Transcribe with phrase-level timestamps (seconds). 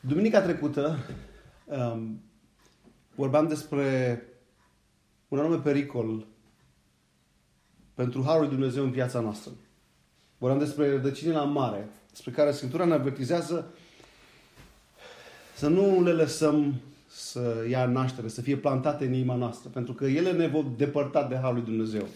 [0.00, 0.98] Duminica trecută
[1.64, 2.22] um,
[3.14, 4.22] vorbeam despre
[5.28, 6.26] un anume pericol
[7.94, 9.52] pentru Harul lui Dumnezeu în viața noastră.
[10.38, 13.74] Vorbeam despre rădăcinile la mare, despre care Scriptura ne avertizează
[15.56, 16.74] să nu le lăsăm
[17.06, 21.26] să ia naștere, să fie plantate în inima noastră, pentru că ele ne vor depărta
[21.26, 22.06] de Harul lui Dumnezeu.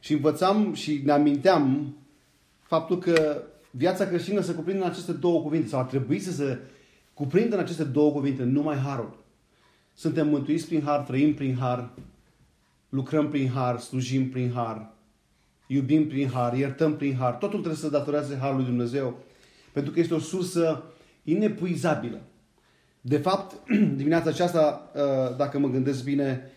[0.00, 1.96] Și învățam și ne aminteam
[2.62, 6.58] faptul că viața creștină se cuprinde în aceste două cuvinte, sau ar trebui să se
[7.14, 9.24] cuprindă în aceste două cuvinte, numai Harul.
[9.94, 11.90] Suntem mântuiți prin Har, trăim prin Har,
[12.88, 14.92] lucrăm prin Har, slujim prin Har,
[15.66, 17.32] iubim prin Har, iertăm prin Har.
[17.32, 19.18] Totul trebuie să datoreze Harului Dumnezeu,
[19.72, 20.82] pentru că este o sursă
[21.22, 22.20] inepuizabilă.
[23.00, 26.50] De fapt, dimineața aceasta, uh, dacă mă gândesc bine,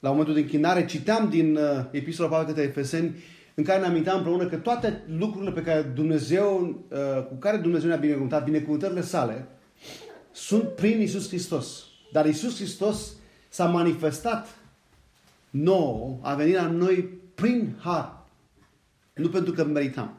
[0.00, 3.14] la momentul de închinare, citeam din uh, Epistola Pavel către Efeseni,
[3.54, 7.88] în care ne aminteam împreună că toate lucrurile pe care Dumnezeu, uh, cu care Dumnezeu
[7.88, 9.46] ne-a binecuvântat, binecuvântările sale,
[10.32, 11.84] sunt prin Isus Hristos.
[12.12, 13.12] Dar Isus Hristos
[13.48, 14.56] s-a manifestat
[15.50, 18.22] nou, a venit la noi prin har.
[19.14, 20.16] Nu pentru că meritam.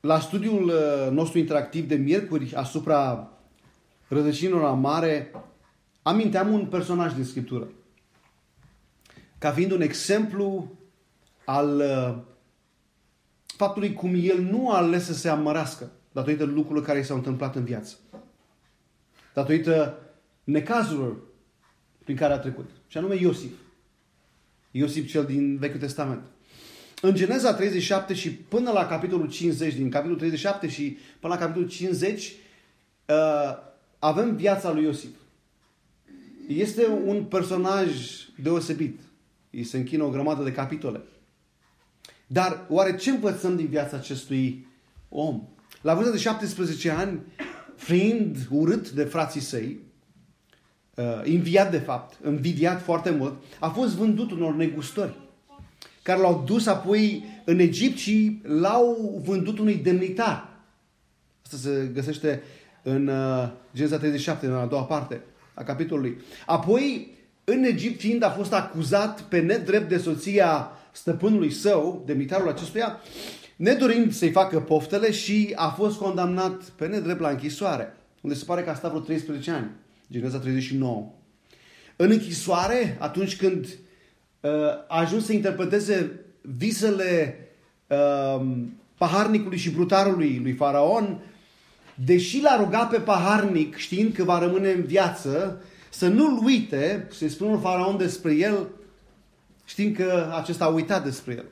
[0.00, 3.30] La studiul uh, nostru interactiv de miercuri asupra
[4.08, 5.30] rădăcinilor la mare,
[6.02, 7.68] aminteam un personaj din Scriptură.
[9.38, 10.72] Ca fiind un exemplu
[11.44, 12.16] al uh,
[13.46, 17.56] faptului cum el nu a ales să se amărească datorită lucrurilor care i s-au întâmplat
[17.56, 17.96] în viață.
[19.34, 19.98] Datorită
[20.44, 21.16] necazurilor
[22.04, 22.70] prin care a trecut.
[22.86, 23.52] Și anume Iosif.
[24.70, 26.22] Iosif cel din Vechiul Testament.
[27.00, 31.68] În Geneza 37 și până la capitolul 50, din capitolul 37 și până la capitolul
[31.68, 33.14] 50, uh,
[33.98, 35.10] avem viața lui Iosif.
[36.48, 37.90] Este un personaj
[38.42, 39.00] deosebit.
[39.50, 41.00] Îi se închină o grămadă de capitole.
[42.26, 44.66] Dar oare ce învățăm din viața acestui
[45.08, 45.48] om?
[45.84, 47.20] La vârsta de 17 ani,
[47.76, 49.78] fiind urât de frații săi,
[50.94, 55.14] uh, inviat de fapt, învidiat foarte mult, a fost vândut unor negustori
[56.02, 60.48] care l-au dus apoi în Egipt și l-au vândut unui demnitar.
[61.44, 62.42] Asta se găsește
[62.82, 65.22] în uh, Geneza 37, în a doua parte
[65.54, 66.20] a capitolului.
[66.46, 67.10] Apoi,
[67.44, 73.00] în Egipt, fiind a fost acuzat pe nedrept de soția stăpânului său, demnitarul acestuia,
[73.56, 78.62] nedorind să-i facă poftele și a fost condamnat pe nedrept la închisoare, unde se pare
[78.62, 79.70] că a stat vreo 13 ani.
[80.10, 81.12] Geneza 39.
[81.96, 84.50] În închisoare, atunci când uh,
[84.88, 87.38] a ajuns să interpreteze visele
[87.86, 88.46] uh,
[88.96, 91.20] paharnicului și brutarului lui Faraon,
[91.94, 97.28] deși l-a rugat pe paharnic, știind că va rămâne în viață, să nu-l uite, să-i
[97.28, 98.68] spună Faraon despre el,
[99.64, 101.44] știind că acesta a uitat despre el.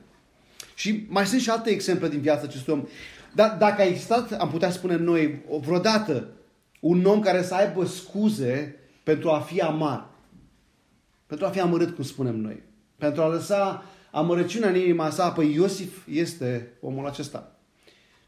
[0.83, 2.85] Și mai sunt și alte exemple din viața acestui om.
[3.33, 6.27] Dar dacă a existat, am putea spune noi, vreodată,
[6.79, 10.09] un om care să aibă scuze pentru a fi amar.
[11.25, 12.63] Pentru a fi amărât, cum spunem noi.
[12.97, 17.55] Pentru a lăsa amărăciunea în inima sa, păi Iosif este omul acesta.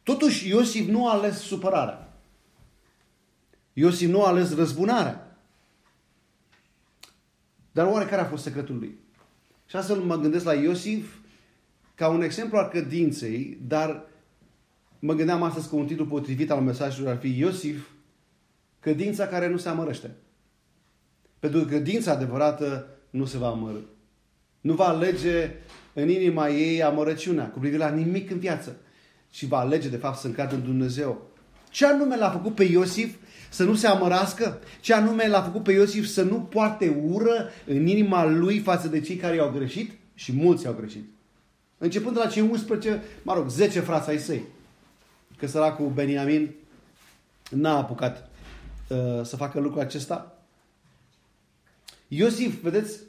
[0.03, 2.13] Totuși, Iosif nu a ales supărarea.
[3.73, 5.37] Iosif nu a ales răzbunarea.
[7.71, 8.97] Dar oare care a fost secretul lui?
[9.65, 11.23] Și astfel mă gândesc la Iosif
[11.95, 14.05] ca un exemplu al credinței, dar
[14.99, 17.87] mă gândeam astăzi că un titlu potrivit al mesajului ar fi Iosif,
[18.79, 20.11] credința care nu se amărăște.
[21.39, 23.79] Pentru că credința adevărată nu se va amără.
[24.61, 25.51] Nu va alege
[25.93, 28.75] în inima ei amărăciunea cu privire la nimic în viață,
[29.29, 31.29] ci va alege de fapt să încadă în Dumnezeu.
[31.69, 33.15] Ce anume l-a făcut pe Iosif
[33.49, 34.59] să nu se amărască?
[34.81, 39.01] Ce anume l-a făcut pe Iosif să nu poarte ură în inima lui față de
[39.01, 39.91] cei care i-au greșit?
[40.13, 41.14] Și mulți au greșit.
[41.77, 44.43] Începând de la cei 11, mă rog, 10 frați ai săi.
[45.37, 46.51] Că săracul Beniamin
[47.49, 48.29] n-a apucat
[48.89, 50.39] uh, să facă lucrul acesta.
[52.07, 52.99] Iosif, vedeți,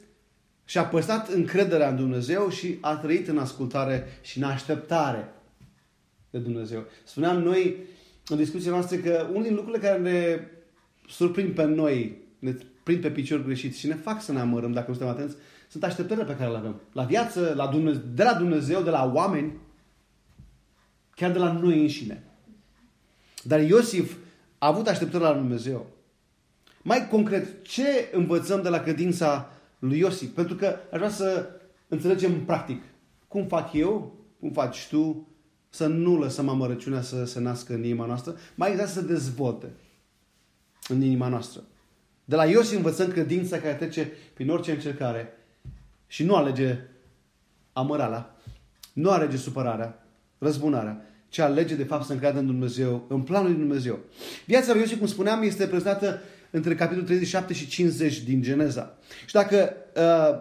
[0.65, 5.33] și-a păstrat încrederea în Dumnezeu și a trăit în ascultare și în așteptare
[6.29, 6.85] de Dumnezeu.
[7.03, 7.75] Spuneam noi
[8.27, 10.39] în discuția noastră că unul din lucrurile care ne
[11.09, 14.85] surprind pe noi, ne prind pe picior greșit și ne fac să ne amărăm dacă
[14.87, 15.35] nu suntem atenți,
[15.67, 16.81] sunt așteptările pe care le avem.
[16.91, 19.53] La viață, la Dumnezeu, de la Dumnezeu, de la oameni,
[21.15, 22.23] chiar de la noi înșine.
[23.43, 24.15] Dar Iosif
[24.57, 25.85] a avut așteptări la Dumnezeu.
[26.81, 30.29] Mai concret, ce învățăm de la credința lui Iosif?
[30.29, 31.49] Pentru că aș vrea să
[31.87, 32.83] înțelegem practic
[33.27, 35.27] cum fac eu, cum faci tu,
[35.69, 39.67] să nu lăsăm amărăciunea să se nască în inima noastră, mai exact să se dezvolte
[40.87, 41.63] în inima noastră.
[42.25, 45.36] De la Iosif învățăm credința care trece prin orice încercare
[46.07, 46.77] și nu alege
[47.73, 48.35] amărala,
[48.93, 50.07] nu alege supărarea,
[50.37, 53.99] răzbunarea, ce alege de fapt să încadă în Dumnezeu, în planul lui Dumnezeu.
[54.45, 58.97] Viața lui Iosif, cum spuneam, este prezentată între capitolul 37 și 50 din Geneza.
[59.25, 60.39] Și dacă uh,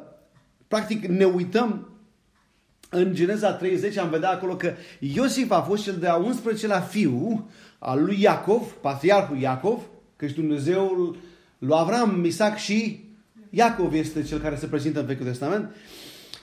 [0.68, 1.88] practic ne uităm
[2.90, 8.04] în Geneza 30 am vedea acolo că Iosif a fost cel de-a 11-lea fiu al
[8.04, 9.80] lui Iacov, patriarhul Iacov,
[10.16, 11.16] căci Dumnezeul
[11.58, 13.04] lui Avram, Isaac și
[13.56, 15.74] Iacov este cel care se prezintă în Vechiul Testament,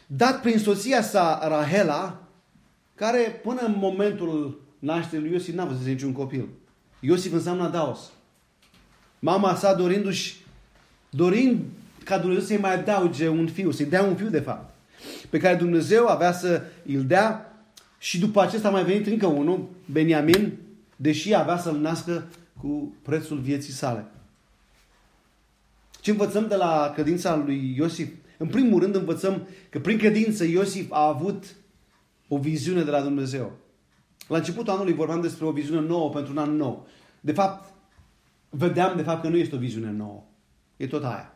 [0.07, 2.27] dat prin soția sa Rahela,
[2.95, 6.47] care până în momentul nașterii lui Iosif n-a văzut niciun copil.
[6.99, 7.99] Iosif înseamnă Daos.
[9.19, 10.35] Mama sa dorindu-și,
[11.09, 11.61] dorind
[12.03, 14.73] ca Dumnezeu să-i mai adauge un fiu, să-i dea un fiu de fapt,
[15.29, 17.53] pe care Dumnezeu avea să îl dea
[17.97, 20.53] și după acesta a mai venit încă unul, Beniamin,
[20.95, 22.23] deși avea să-l nască
[22.61, 24.05] cu prețul vieții sale.
[26.03, 28.09] Ce învățăm de la credința lui Iosif?
[28.37, 31.55] În primul rând învățăm că prin credință Iosif a avut
[32.27, 33.51] o viziune de la Dumnezeu.
[34.27, 36.87] La începutul anului vorbeam despre o viziune nouă pentru un an nou.
[37.21, 37.73] De fapt,
[38.49, 40.23] vedeam de fapt că nu este o viziune nouă.
[40.77, 41.33] E tot aia.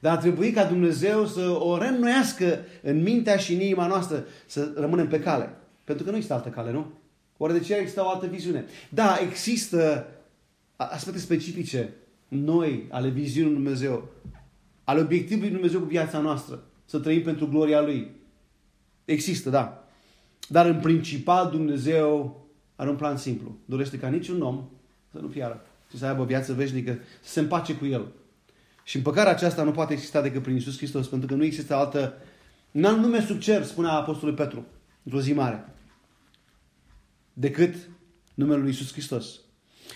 [0.00, 4.72] Dar a trebuit ca Dumnezeu să o reînnoiască în mintea și în inima noastră să
[4.76, 5.50] rămânem pe cale.
[5.84, 6.92] Pentru că nu există altă cale, nu?
[7.36, 8.64] Ori de ce există o altă viziune?
[8.88, 10.06] Da, există
[10.76, 11.94] aspecte specifice
[12.30, 14.08] noi ale viziunii lui Dumnezeu,
[14.84, 18.10] ale obiectivului lui Dumnezeu cu viața noastră, să trăim pentru gloria Lui.
[19.04, 19.88] Există, da.
[20.48, 22.40] Dar în principal Dumnezeu
[22.76, 23.56] are un plan simplu.
[23.64, 24.68] Dorește ca niciun om
[25.12, 28.12] să nu piară, și să aibă o viață veșnică, să se împace cu El.
[28.84, 32.14] Și împăcarea aceasta nu poate exista decât prin Isus Hristos, pentru că nu există altă,
[32.70, 34.66] un alt nume sub cer, spunea Apostolul Petru,
[35.02, 35.74] într-o zi mare,
[37.32, 37.74] decât
[38.34, 39.40] numele lui Isus Hristos.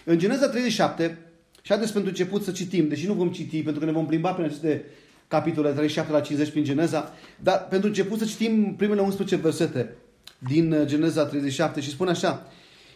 [0.04, 1.19] În Geneza 37,
[1.64, 4.32] și haideți pentru început să citim, deși nu vom citi, pentru că ne vom plimba
[4.32, 4.84] prin aceste
[5.28, 9.96] capitole 37 la 50 prin Geneza, dar pentru început să citim primele 11 versete
[10.38, 12.46] din uh, Geneza 37 și spune așa,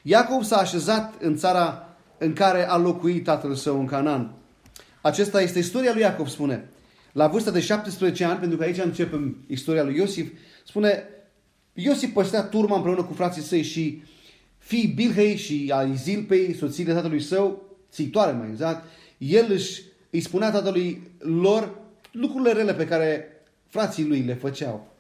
[0.03, 4.35] Iacov s-a așezat în țara în care a locuit tatăl său în Canaan.
[5.01, 6.69] Acesta este istoria lui Iacov, spune.
[7.13, 10.31] La vârsta de 17 ani, pentru că aici începem istoria lui Iosif,
[10.67, 11.05] spune,
[11.73, 14.03] Iosif păstea turma împreună cu frații săi și
[14.59, 18.85] fiii Bilhei și a Zilpei, soțiile tatălui său, țitoare mai exact,
[19.19, 21.79] el își, îi spunea tatălui lor
[22.13, 23.29] lucrurile rele pe care
[23.69, 24.97] frații lui le făceau.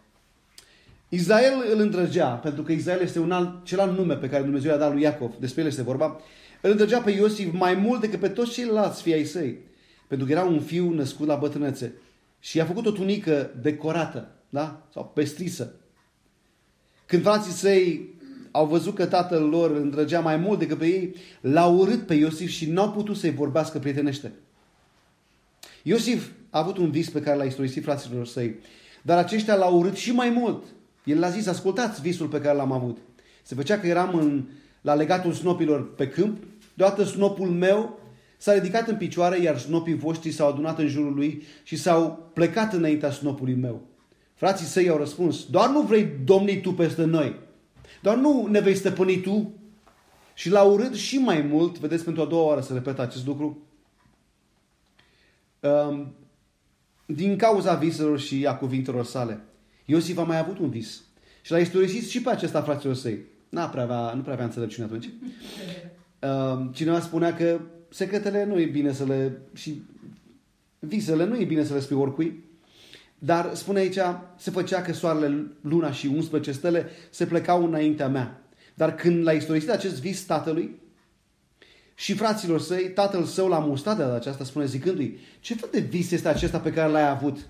[1.09, 4.77] Israel îl îndrăgea, pentru că Israel este un alt, celălalt nume pe care Dumnezeu i-a
[4.77, 6.21] dat lui Iacov, despre el este vorba,
[6.61, 9.59] îl îndrăgea pe Iosif mai mult decât pe toți ceilalți fii ai săi,
[10.07, 11.95] pentru că era un fiu născut la bătrânețe.
[12.41, 14.87] Și i-a făcut o tunică decorată, da?
[14.93, 15.75] Sau pestrisă.
[17.07, 18.15] Când frații săi
[18.51, 22.15] au văzut că tatăl lor îl îndrăgea mai mult decât pe ei, l-au urât pe
[22.15, 24.33] Iosif și n-au putut să-i vorbească prietenește.
[25.83, 28.57] Iosif a avut un vis pe care l-a istorisit fraților săi,
[29.03, 30.65] dar aceștia l-au urât și mai mult.
[31.05, 32.99] El l-a zis, ascultați visul pe care l-am avut.
[33.43, 34.45] Se făcea că eram în,
[34.81, 36.43] la legatul snopilor pe câmp,
[36.75, 38.01] deodată snopul meu
[38.37, 42.73] s-a ridicat în picioare, iar snopii voștri s-au adunat în jurul lui și s-au plecat
[42.73, 43.83] înaintea snopului meu.
[44.35, 47.37] Frații săi au răspuns, doar nu vrei domni tu peste noi,
[48.03, 49.53] doar nu ne vei stăpâni tu?
[50.35, 53.67] Și l-a urât și mai mult, vedeți pentru a doua oară să repetă acest lucru,
[55.61, 56.15] um,
[57.07, 59.41] din cauza viselor și a cuvintelor sale.
[59.85, 61.03] Iosif a mai avut un vis.
[61.43, 63.21] Și l-a istorisit și pe acesta fraților săi.
[63.49, 65.09] N-a prea avea, nu prea avea înțelepciune atunci.
[66.21, 69.41] Um, cineva spunea că secretele nu e bine să le...
[69.55, 69.83] și
[70.79, 72.45] visele nu e bine să le spui oricui.
[73.19, 73.99] Dar spune aici,
[74.37, 78.43] se făcea că soarele, luna și 11 stele se plecau înaintea mea.
[78.75, 80.81] Dar când l-a istorisit acest vis tatălui
[81.95, 86.11] și fraților săi, tatăl său l-a mustrat de aceasta, spune zicându-i, ce fel de vis
[86.11, 87.49] este acesta pe care l-ai avut?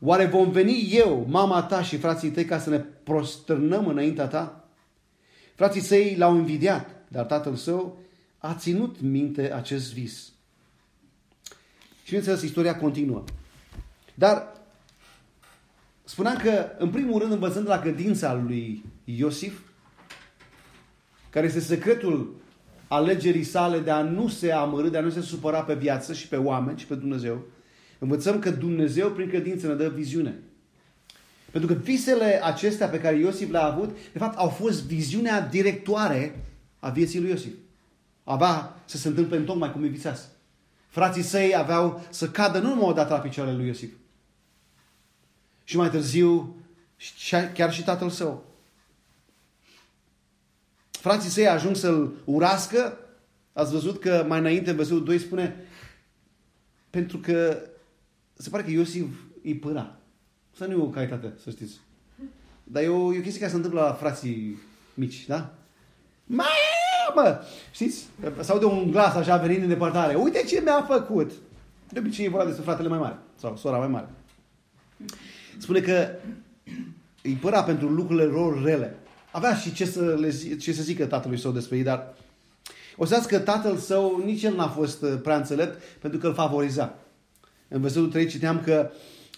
[0.00, 4.68] Oare vom veni eu, mama ta și frații tăi ca să ne prosternăm înaintea ta?
[5.54, 7.98] Frații săi l-au invidiat, dar tatăl său
[8.38, 10.32] a ținut minte acest vis.
[12.02, 13.24] Și bineînțeles, istoria continuă.
[14.14, 14.57] Dar
[16.08, 19.58] spuneam că, în primul rând, învățând la credința lui Iosif,
[21.30, 22.34] care este secretul
[22.88, 26.28] alegerii sale de a nu se amărâ, de a nu se supăra pe viață și
[26.28, 27.46] pe oameni și pe Dumnezeu,
[27.98, 30.38] învățăm că Dumnezeu, prin credință, ne dă viziune.
[31.50, 36.44] Pentru că visele acestea pe care Iosif le-a avut, de fapt, au fost viziunea directoare
[36.78, 37.52] a vieții lui Iosif.
[38.24, 40.26] Avea să se întâmple în tocmai cum îi visase.
[40.88, 43.90] Frații săi aveau să cadă nu numai o dată la picioarele lui Iosif,
[45.68, 46.56] și mai târziu
[47.54, 48.44] chiar și tatăl său.
[50.90, 52.98] Frații săi ajung să-l urască.
[53.52, 55.66] Ați văzut că mai înainte în versetul 2 spune
[56.90, 57.62] pentru că
[58.34, 59.06] se pare că Iosif
[59.42, 59.96] îi păra.
[60.56, 61.80] Să nu e o calitate, să știți.
[62.64, 64.58] Dar e o, e o chestie care se întâmplă la frații
[64.94, 65.54] mici, da?
[66.24, 67.40] Mamă!
[67.70, 68.06] Știți?
[68.40, 70.14] Sau de un glas așa venind din depărtare.
[70.14, 71.32] Uite ce mi-a făcut!
[71.88, 73.18] De obicei e vorba despre fratele mai mare.
[73.36, 74.08] Sau sora mai mare.
[75.58, 76.08] Spune că
[77.22, 78.96] îi păra pentru lucrurile lor rele.
[79.30, 82.14] Avea și ce să, le, ce să zică tatălui său despre ei, dar
[82.96, 86.34] o să că tatăl său nici el n-a fost uh, prea înțelept pentru că îl
[86.34, 86.94] favoriza.
[87.68, 88.90] În versetul 3 citeam că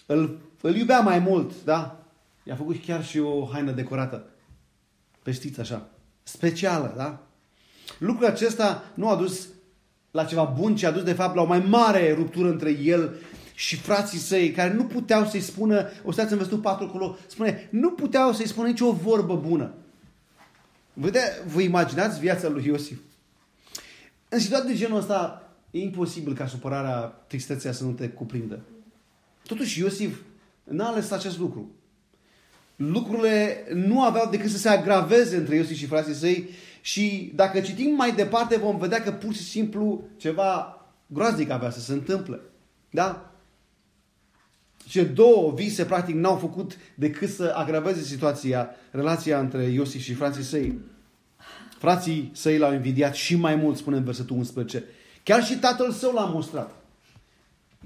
[0.07, 1.99] îl, îl iubea mai mult, da?
[2.43, 4.25] I-a făcut chiar și o haină decorată.
[5.23, 5.89] Peștiță așa.
[6.23, 7.27] Specială, da?
[7.99, 9.49] Lucrul acesta nu a dus
[10.11, 13.15] la ceva bun, ci a dus de fapt la o mai mare ruptură între el
[13.61, 17.69] și frații săi, care nu puteau să-i spună, o stați în versetul 4 acolo, spune,
[17.71, 19.75] nu puteau să-i spună nicio vorbă bună.
[20.93, 22.99] Vede, vă imaginați viața lui Iosif?
[24.29, 28.61] În situații de genul ăsta, e imposibil ca supărarea, tristețea să nu te cuprindă.
[29.47, 30.19] Totuși, Iosif
[30.65, 31.71] n-a ales acest lucru.
[32.77, 36.49] Lucrurile nu aveau decât să se agraveze între Iosif și frații săi
[36.81, 41.81] și dacă citim mai departe vom vedea că pur și simplu ceva groaznic avea să
[41.81, 42.41] se întâmple.
[42.91, 43.30] Da?
[44.91, 50.43] Ce două vise practic n-au făcut decât să agraveze situația, relația între Iosif și frații
[50.43, 50.79] săi.
[51.79, 54.85] Frații săi l-au invidiat și mai mult, spune în versetul 11.
[55.23, 56.75] Chiar și tatăl său l-a mostrat.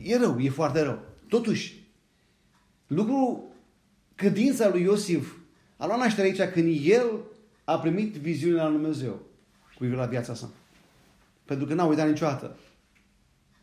[0.03, 0.99] E rău, e foarte rău.
[1.29, 1.83] Totuși,
[2.87, 3.45] lucru,
[4.15, 5.33] credința lui Iosif
[5.77, 7.21] a luat naștere aici când el
[7.65, 10.51] a primit viziunea la Dumnezeu cu privire la viața sa.
[11.45, 12.57] Pentru că n-a uitat niciodată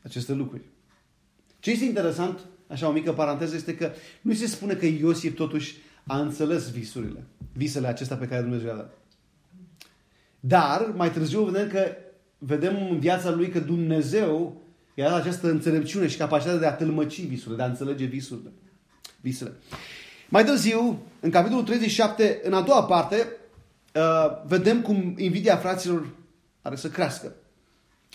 [0.03, 0.63] aceste lucruri.
[1.59, 2.39] Ce este interesant,
[2.71, 5.75] așa o mică paranteză, este că nu se spune că Iosif totuși
[6.07, 7.23] a înțeles visurile,
[7.53, 8.97] visele acestea pe care Dumnezeu le-a dat.
[10.39, 11.95] Dar, mai târziu, vedem că
[12.37, 14.61] vedem în viața lui că Dumnezeu
[14.93, 18.51] i-a dat această înțelepciune și capacitatea de a tâlmăci visurile, de a înțelege visurile.
[19.21, 19.51] visele.
[20.29, 23.27] Mai târziu, în capitolul 37, în a doua parte,
[23.95, 26.09] uh, vedem cum invidia fraților
[26.61, 27.35] are să crească.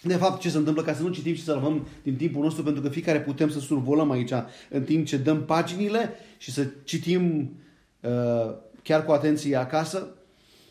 [0.06, 2.62] De fapt, ce se întâmplă, ca să nu citim și să salvăm din timpul nostru,
[2.62, 4.32] pentru că fiecare putem să survolăm aici
[4.70, 7.52] în timp ce dăm paginile și să citim
[8.00, 10.06] uh, chiar cu atenție acasă,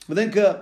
[0.05, 0.61] vedem că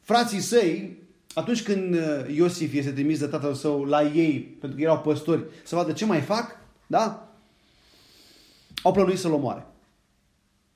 [0.00, 0.96] frații săi,
[1.34, 5.44] atunci când uh, Iosif este trimis de tatăl său la ei, pentru că erau păstori,
[5.64, 7.32] să vadă ce mai fac, da?
[8.82, 9.66] Au plănuit să-l omoare.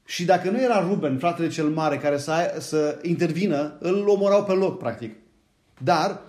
[0.04, 4.52] Și dacă nu era Ruben, fratele cel mare, care să, să intervină, îl omorau pe
[4.52, 5.14] loc, practic.
[5.82, 6.20] Dar,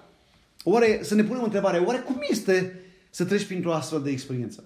[0.69, 4.63] oare, să ne punem întrebarea, oare cum este să treci printr-o astfel de experiență?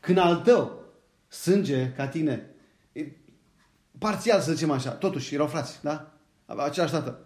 [0.00, 0.84] Când al tău
[1.28, 2.50] sânge ca tine,
[3.98, 6.12] parțial să zicem așa, totuși erau frați, da?
[6.46, 7.18] Avea același tată.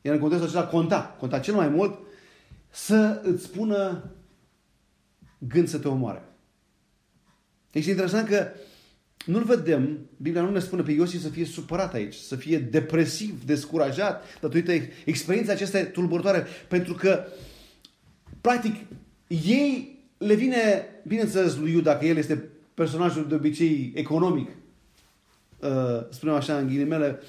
[0.00, 1.98] Iar în contextul acela conta, conta cel mai mult
[2.70, 4.10] să îți spună
[5.38, 6.22] gând să te omoare.
[7.72, 8.48] Este interesant că
[9.28, 13.44] nu-l vedem, Biblia nu ne spune pe Iosif să fie supărat aici, să fie depresiv,
[13.44, 14.72] descurajat, datorită
[15.04, 17.24] experiența acestea tulburătoare, pentru că,
[18.40, 18.74] practic,
[19.26, 24.48] ei le vine, bineînțeles, lui Iuda, că el este personajul de obicei economic,
[25.60, 25.68] uh,
[26.10, 27.20] spunem așa în ghilimele,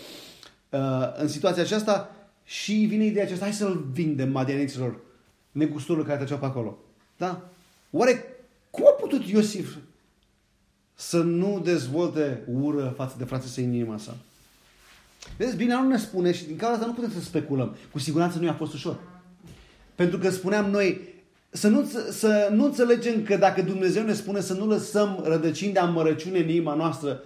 [0.69, 4.99] uh, în situația aceasta și vine ideea aceasta, hai să-l vindem madianiților,
[5.51, 6.77] negustorul care treceau pe acolo.
[7.17, 7.49] Da?
[7.91, 8.23] Oare
[8.69, 9.75] cum a putut Iosif
[10.99, 14.15] să nu dezvolte ură față de frații săi în inima sa.
[15.37, 17.75] Vedeți, bine, nu ne spune și din cauza asta nu putem să speculăm.
[17.91, 18.99] Cu siguranță nu i-a fost ușor.
[19.95, 21.01] Pentru că spuneam noi,
[21.49, 25.79] să nu, să nu înțelegem că dacă Dumnezeu ne spune să nu lăsăm rădăcini de
[25.79, 27.21] amărăciune în inima noastră,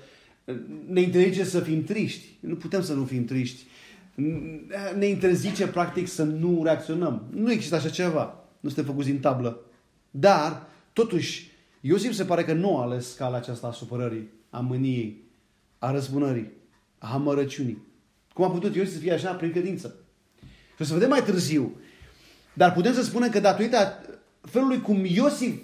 [0.87, 2.25] ne interzice să fim triști.
[2.39, 3.63] Nu putem să nu fim triști.
[4.97, 7.23] Ne interzice, practic, să nu reacționăm.
[7.29, 8.43] Nu există așa ceva.
[8.59, 9.59] Nu suntem făcuți din tablă.
[10.11, 11.51] Dar, totuși,
[11.85, 15.23] Iosif se pare că nu a ales calea aceasta a supărării, a mâniei,
[15.79, 16.51] a răzbunării,
[16.97, 17.83] a amărăciunii.
[18.33, 19.95] Cum a putut Iosif să fie așa prin credință?
[20.75, 21.75] Și o să vedem mai târziu.
[22.53, 24.05] Dar putem să spunem că datorită
[24.41, 25.55] felului cum Iosif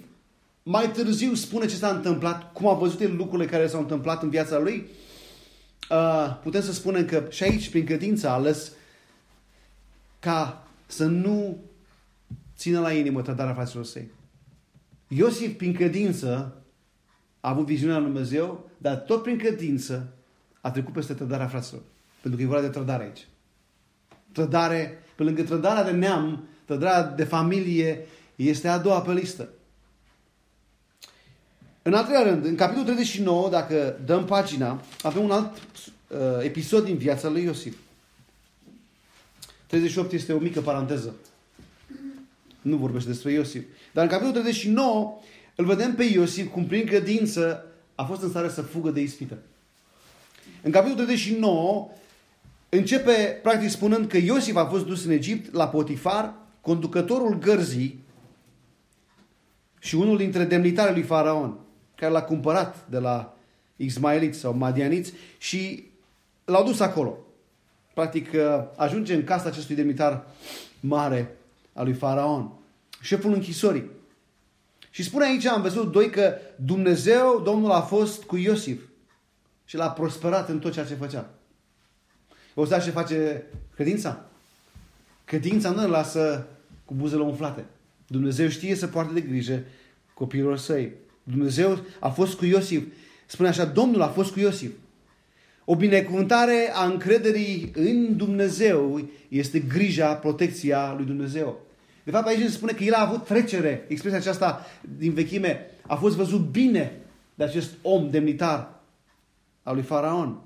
[0.64, 4.30] mai târziu spune ce s-a întâmplat, cum a văzut el lucrurile care s-au întâmplat în
[4.30, 4.88] viața lui,
[5.90, 8.72] uh, putem să spunem că și aici, prin credință, a ales
[10.20, 11.58] ca să nu
[12.58, 14.18] țină la inimă trădarea fraților săi.
[15.12, 16.54] Iosif, prin credință,
[17.39, 20.13] a avut viziunea lui Dumnezeu, dar tot prin credință
[20.62, 21.82] a trecut peste trădarea fraților.
[22.22, 23.28] Pentru că e vorba de trădare aici.
[24.32, 29.50] Trădare, pe lângă trădarea de neam, trădarea de familie, este a doua pe listă.
[31.82, 36.84] În al treilea rând, în capitolul 39, dacă dăm pagina, avem un alt uh, episod
[36.84, 37.75] din viața lui Iosif.
[39.68, 41.16] 38 este o mică paranteză.
[42.62, 43.63] Nu vorbește despre Iosif.
[43.94, 45.20] Dar în capitolul 39
[45.56, 49.38] îl vedem pe Iosif cum prin credință a fost în stare să fugă de ispită.
[50.62, 51.89] În capitolul 39
[52.70, 58.04] începe practic spunând că Iosif a fost dus în Egipt la Potifar, conducătorul gărzii
[59.80, 61.58] și unul dintre demnitarii lui Faraon,
[61.96, 63.38] care l-a cumpărat de la
[63.75, 65.84] Ismaeliți sau Madianiți și
[66.46, 67.18] l-au dus acolo.
[67.94, 68.30] Practic
[68.75, 70.25] ajunge în casa acestui demnitar
[70.80, 71.38] mare
[71.74, 72.52] al lui Faraon,
[73.02, 73.90] șeful închisorii.
[74.90, 78.82] Și spune aici, am văzut doi, că Dumnezeu, Domnul a fost cu Iosif
[79.66, 81.30] și l-a prosperat în tot ceea ce făcea.
[82.54, 83.44] O să ce face
[83.76, 84.26] credința?
[85.26, 86.48] Credința nu îl lasă
[86.86, 87.66] cu buzele umflate.
[88.08, 89.64] Dumnezeu știe să poartă de grijă
[90.14, 90.92] copilul săi.
[91.24, 92.84] Dumnezeu a fost cu Iosif.
[93.26, 94.72] Spune așa, Domnul a fost cu Iosif.
[95.72, 101.62] O binecuvântare a încrederii în Dumnezeu este grija, protecția lui Dumnezeu.
[102.04, 103.86] De fapt, aici se spune că el a avut trecere.
[103.88, 104.66] Expresia aceasta
[104.98, 107.02] din vechime a fost văzut bine
[107.36, 108.82] de acest om demnitar
[109.64, 110.42] al lui Faraon.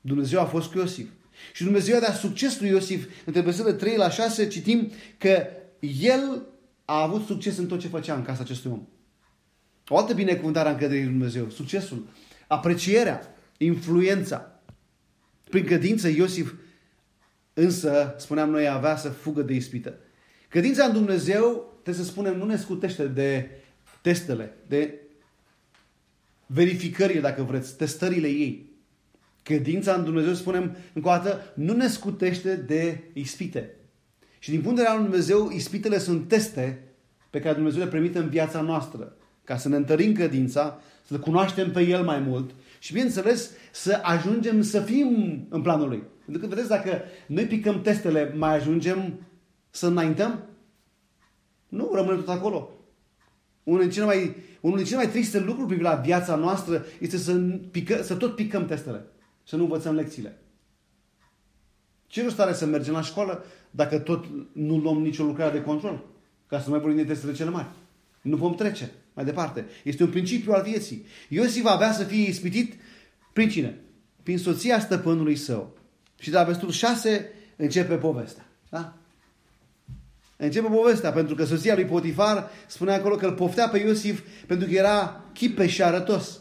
[0.00, 1.08] Dumnezeu a fost cu Iosif.
[1.52, 3.06] Și Dumnezeu a dat succes lui Iosif.
[3.24, 5.46] Între versetele 3 la 6 citim că
[6.00, 6.42] el
[6.84, 8.86] a avut succes în tot ce făcea în casa acestui om.
[9.88, 11.50] O altă binecuvântare a încrederii lui Dumnezeu.
[11.50, 12.06] Succesul,
[12.46, 14.60] aprecierea, influența.
[15.50, 16.52] Prin credință Iosif
[17.54, 19.94] însă, spuneam noi, avea să fugă de ispită.
[20.48, 23.50] Credința în Dumnezeu, trebuie să spunem, nu ne scutește de
[24.00, 24.94] testele, de
[26.46, 28.70] verificările, dacă vreți, testările ei.
[29.42, 33.74] Credința în Dumnezeu, spunem încă o dată, nu ne scutește de ispite.
[34.38, 36.82] Și din punct de vedere al lui Dumnezeu, ispitele sunt teste
[37.30, 39.16] pe care Dumnezeu le permite în viața noastră.
[39.44, 42.50] Ca să ne întărim credința, să-L cunoaștem pe El mai mult
[42.82, 45.08] și, bineînțeles, să ajungem să fim
[45.48, 46.02] în planul Lui.
[46.24, 49.20] Pentru că, vedeți, dacă noi picăm testele, mai ajungem
[49.70, 50.44] să înaintăm?
[51.68, 52.70] Nu, rămânem tot acolo.
[53.62, 57.16] Unul din cele mai, unul din cele mai triste lucruri privind la viața noastră este
[57.16, 57.32] să,
[57.70, 59.06] pică, să tot picăm testele.
[59.44, 60.38] Să nu învățăm lecțiile.
[62.06, 66.04] Ce rost are să mergem la școală dacă tot nu luăm nicio lucrare de control?
[66.46, 67.68] Ca să nu mai vorbim de testele cele mari.
[68.22, 69.66] Nu vom trece mai departe.
[69.82, 71.06] Este un principiu al vieții.
[71.28, 72.74] Iosif avea să fie ispitit
[73.32, 73.80] prin cine?
[74.22, 75.76] Prin soția stăpânului său.
[76.18, 78.46] Și de la versetul 6 începe povestea.
[78.70, 78.96] Da?
[80.36, 84.68] Începe povestea, pentru că soția lui Potifar spunea acolo că îl poftea pe Iosif pentru
[84.68, 86.40] că era chipe și arătos.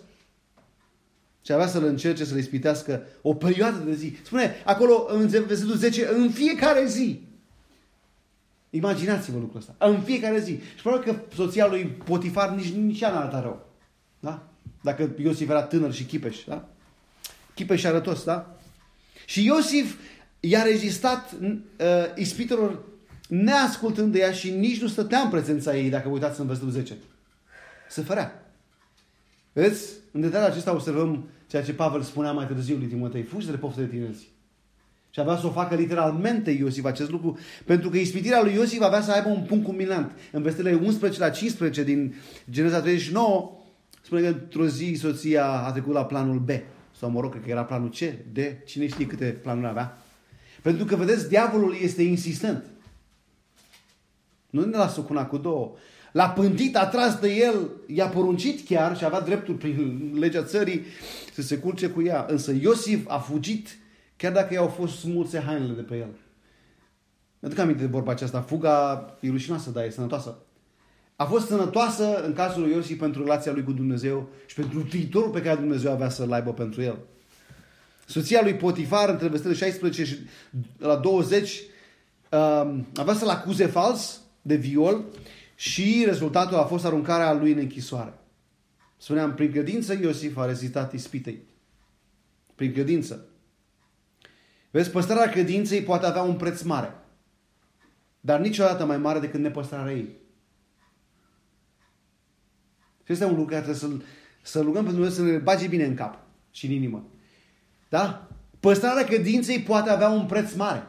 [1.46, 4.16] Și avea să-l încerce să-l ispitească o perioadă de zi.
[4.24, 7.22] Spune acolo în versetul 10, în fiecare zi.
[8.74, 9.76] Imaginați-vă lucrul ăsta.
[9.78, 10.52] În fiecare zi.
[10.76, 13.70] Și probabil că soția lui Potifar nici, nici ea n-a arătat rău.
[14.20, 14.48] Da?
[14.82, 16.44] Dacă Iosif era tânăr și chipeș.
[16.48, 16.70] Da?
[17.54, 18.56] Chipeș și arătos, da?
[19.26, 19.96] Și Iosif
[20.40, 21.58] i-a rezistat uh,
[22.16, 22.80] ispitelor
[23.28, 26.72] neascultând de ea și nici nu stătea în prezența ei, dacă vă uitați în versetul
[26.72, 26.98] 10.
[27.90, 28.54] Se fărea.
[29.54, 29.90] Vedeți?
[30.12, 33.24] În detaliul acesta observăm ceea ce Pavel spunea mai târziu lui Timotei.
[33.24, 34.28] Fugi de pofte de tinereți.
[35.14, 39.02] Și avea să o facă literalmente Iosif acest lucru, pentru că ispitirea lui Iosif avea
[39.02, 40.12] să aibă un punct culminant.
[40.32, 42.16] În versetele 11 la 15 din
[42.52, 43.52] Geneza 39,
[44.02, 46.50] spune că într-o zi soția a trecut la planul B.
[47.00, 48.00] Sau mă rog, cred că era planul C,
[48.34, 49.98] D, cine știe câte planuri avea.
[50.62, 52.64] Pentru că, vedeți, diavolul este insistent.
[54.50, 55.72] Nu ne lasă cu una, cu două.
[56.12, 60.82] L-a pântit, a tras de el, i-a poruncit chiar și avea dreptul prin legea țării
[61.34, 62.26] să se culce cu ea.
[62.30, 63.78] Însă Iosif a fugit
[64.22, 66.10] chiar dacă i-au fost smulse hainele de pe el.
[67.40, 68.42] Mi aduc aminte de vorba aceasta.
[68.42, 70.38] Fuga e rușinoasă, dar e sănătoasă.
[71.16, 75.30] A fost sănătoasă în cazul lui Iosif pentru relația lui cu Dumnezeu și pentru viitorul
[75.30, 76.98] pe care Dumnezeu avea să-l aibă pentru el.
[78.06, 80.18] Soția lui Potifar, între versetele 16 și
[80.78, 81.62] la 20,
[82.32, 85.06] um, avea să-l acuze fals de viol
[85.56, 88.14] și rezultatul a fost aruncarea lui în închisoare.
[88.98, 91.42] Spuneam, prin credință Iosif a rezistat ispitei.
[92.56, 93.26] Prin credință.
[94.72, 96.94] Vezi, păstrarea credinței poate avea un preț mare.
[98.20, 100.20] Dar niciodată mai mare decât nepăstrarea ei.
[103.04, 104.04] Și este un lucru care trebuie să-l,
[104.42, 106.20] să rugăm pentru noi să ne bage bine în cap
[106.52, 107.08] și în inimă.
[107.90, 108.30] Da?
[108.60, 110.84] Păstrarea credinței poate avea un preț mare.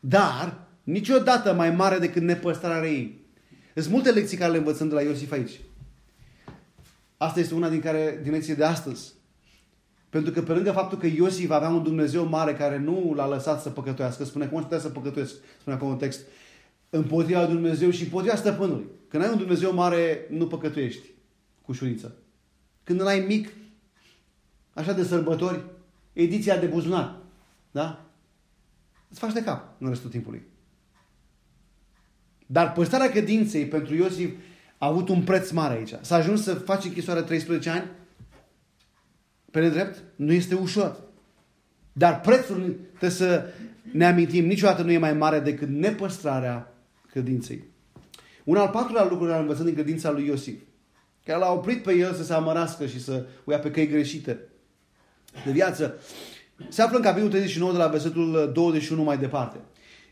[0.00, 3.26] Dar niciodată mai mare decât nepăstrarea ei.
[3.74, 5.60] Sunt multe lecții care le învățăm de la Iosif aici.
[7.16, 9.12] Asta este una din care din lecții de astăzi.
[10.16, 13.62] Pentru că pe lângă faptul că Iosif avea un Dumnezeu mare care nu l-a lăsat
[13.62, 16.20] să păcătuiască, spune cum putea să păcătuiesc, spune acolo un text,
[16.90, 18.84] împotriva lui Dumnezeu și împotriva stăpânului.
[19.08, 21.06] Când ai un Dumnezeu mare, nu păcătuiești
[21.62, 22.14] cu ușurință.
[22.84, 23.48] Când ai mic,
[24.72, 25.64] așa de sărbători,
[26.12, 27.16] ediția de buzunar,
[27.70, 28.04] da?
[29.10, 30.42] Îți faci de cap în restul timpului.
[32.46, 34.30] Dar păstrarea credinței pentru Iosif
[34.78, 35.94] a avut un preț mare aici.
[36.00, 37.90] S-a ajuns să faci închisoare 13 ani
[39.56, 40.02] pe nedrept?
[40.16, 40.96] Nu este ușor.
[41.92, 43.44] Dar prețul, trebuie să
[43.92, 46.74] ne amintim, niciodată nu e mai mare decât nepăstrarea
[47.10, 47.64] credinței.
[48.44, 50.60] Un al patrulea lucru care învățăm din credința lui Iosif,
[51.24, 54.38] care l-a oprit pe el să se amărască și să o ia pe căi greșite
[55.44, 55.98] de viață,
[56.68, 59.56] se află în capitolul 39 de la versetul 21 mai departe.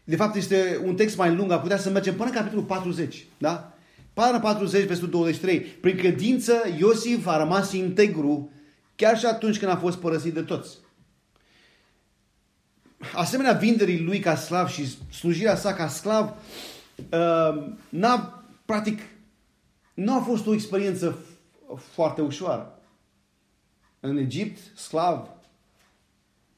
[0.05, 3.27] De fapt, este un text mai lung, ar putea să mergem până în capitolul 40.
[3.39, 3.73] Da?
[4.13, 5.61] Până 40, versetul 23.
[5.61, 8.49] Prin credință, Iosif a rămas integru
[8.97, 10.79] chiar și atunci când a fost părăsit de toți.
[13.15, 16.35] Asemenea vinderii lui ca slav și slujirea sa ca sclav,
[16.99, 19.01] uh, n-a, practic,
[19.95, 21.19] nu a fost o experiență
[21.77, 22.79] foarte ușoară.
[24.01, 25.29] În Egipt, sclav,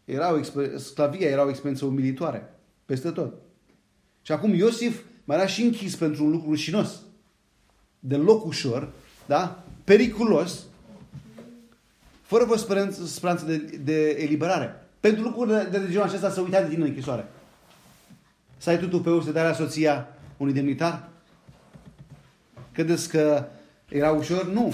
[0.05, 0.43] era o
[0.77, 2.55] sclavia era o experiență umilitoare.
[2.85, 3.35] Peste tot.
[4.23, 7.01] Și acum Iosif mai era și închis pentru un lucru rușinos.
[7.99, 8.93] Deloc ușor,
[9.27, 9.65] da?
[9.85, 10.65] Periculos,
[12.27, 14.87] fără vă speranță, speranță de, de eliberare.
[15.01, 17.29] Pentru lucruri de, de genul acesta să uita de tine în închisoare.
[18.59, 21.09] Să ai tu pe urmă să dai la soția unui demnitar?
[22.73, 23.47] Credeți că
[23.89, 24.47] era ușor?
[24.47, 24.73] Nu.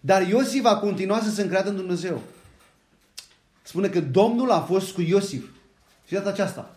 [0.00, 2.20] Dar Iosif a continuat să se încreadă în Dumnezeu.
[3.62, 5.44] Spune că Domnul a fost cu Iosif.
[6.06, 6.76] Și data aceasta.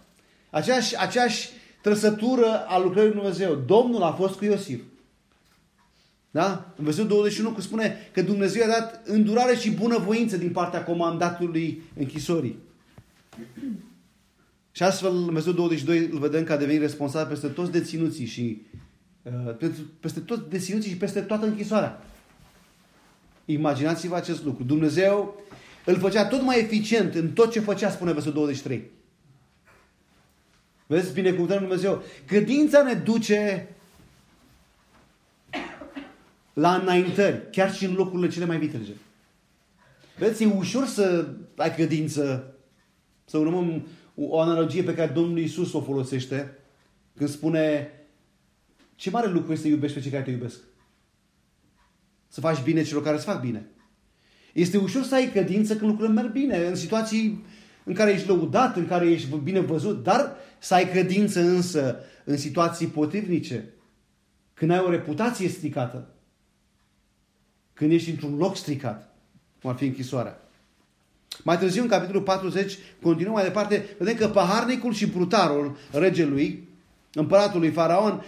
[0.50, 1.50] Aceeași, aceeași
[1.82, 3.56] trăsătură a lucrării lui Dumnezeu.
[3.56, 4.82] Domnul a fost cu Iosif.
[6.32, 6.74] Da?
[6.78, 11.82] În versetul 21 cu spune că Dumnezeu a dat îndurare și bunăvoință din partea comandatului
[11.98, 12.58] închisorii.
[14.72, 18.62] Și astfel, în versetul 22 îl vedem că a devenit responsabil peste toți deținuții și
[19.24, 22.06] uh, peste toți deținuții și peste toată închisoarea.
[23.46, 24.64] Imaginați-vă acest lucru.
[24.64, 25.42] Dumnezeu
[25.86, 28.90] îl făcea tot mai eficient în tot ce făcea, spune versetul 23.
[30.88, 32.04] Vezi, binecuvântarea Dumnezeu.
[32.26, 33.68] Credința ne duce
[36.60, 38.92] la înaintări, chiar și în locurile cele mai vitrege.
[40.18, 42.54] Vezi, e ușor să ai credință,
[43.26, 46.58] să urmăm o analogie pe care Domnul Iisus o folosește
[47.16, 47.92] când spune
[48.96, 50.60] ce mare lucru este să iubești pe cei care te iubesc.
[52.28, 53.70] Să faci bine celor care îți fac bine.
[54.54, 57.46] Este ușor să ai credință când lucrurile merg bine, în situații
[57.84, 62.38] în care ești lăudat, în care ești bine văzut, dar să ai credință însă în
[62.38, 63.74] situații potrivnice,
[64.54, 66.14] când ai o reputație stricată,
[67.80, 69.16] când ești într-un loc stricat,
[69.62, 70.42] cum ar fi închisoarea.
[71.44, 76.68] Mai târziu, în capitolul 40, continuăm mai departe, vedem că paharnicul și brutarul regelui,
[77.14, 78.24] împăratului Faraon,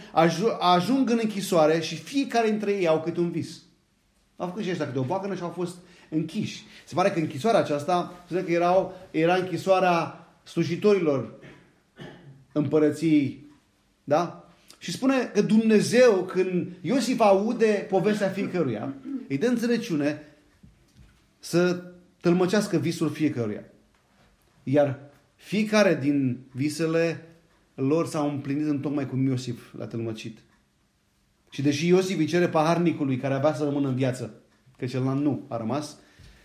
[0.59, 3.61] ajung în închisoare și fiecare dintre ei au câte un vis.
[4.35, 5.75] Au făcut și ăștia câte o boacănă și au fost
[6.09, 6.63] închiși.
[6.85, 11.33] Se pare că închisoarea aceasta, se că erau, era închisoarea slujitorilor
[12.51, 13.45] împărăției.
[14.03, 14.45] Da?
[14.81, 18.93] Și spune că Dumnezeu, când Iosif aude povestea fiecăruia,
[19.27, 20.21] îi dă înțelepciune
[21.39, 21.83] să
[22.21, 23.63] tălmăcească visul fiecăruia.
[24.63, 24.99] Iar
[25.35, 27.27] fiecare din visele
[27.75, 30.39] lor s-au împlinit în tocmai cum Iosif l-a tălmăcit.
[31.49, 34.33] Și deși Iosif îi cere paharnicului care avea să rămână în viață,
[34.77, 35.97] că celălalt nu a rămas,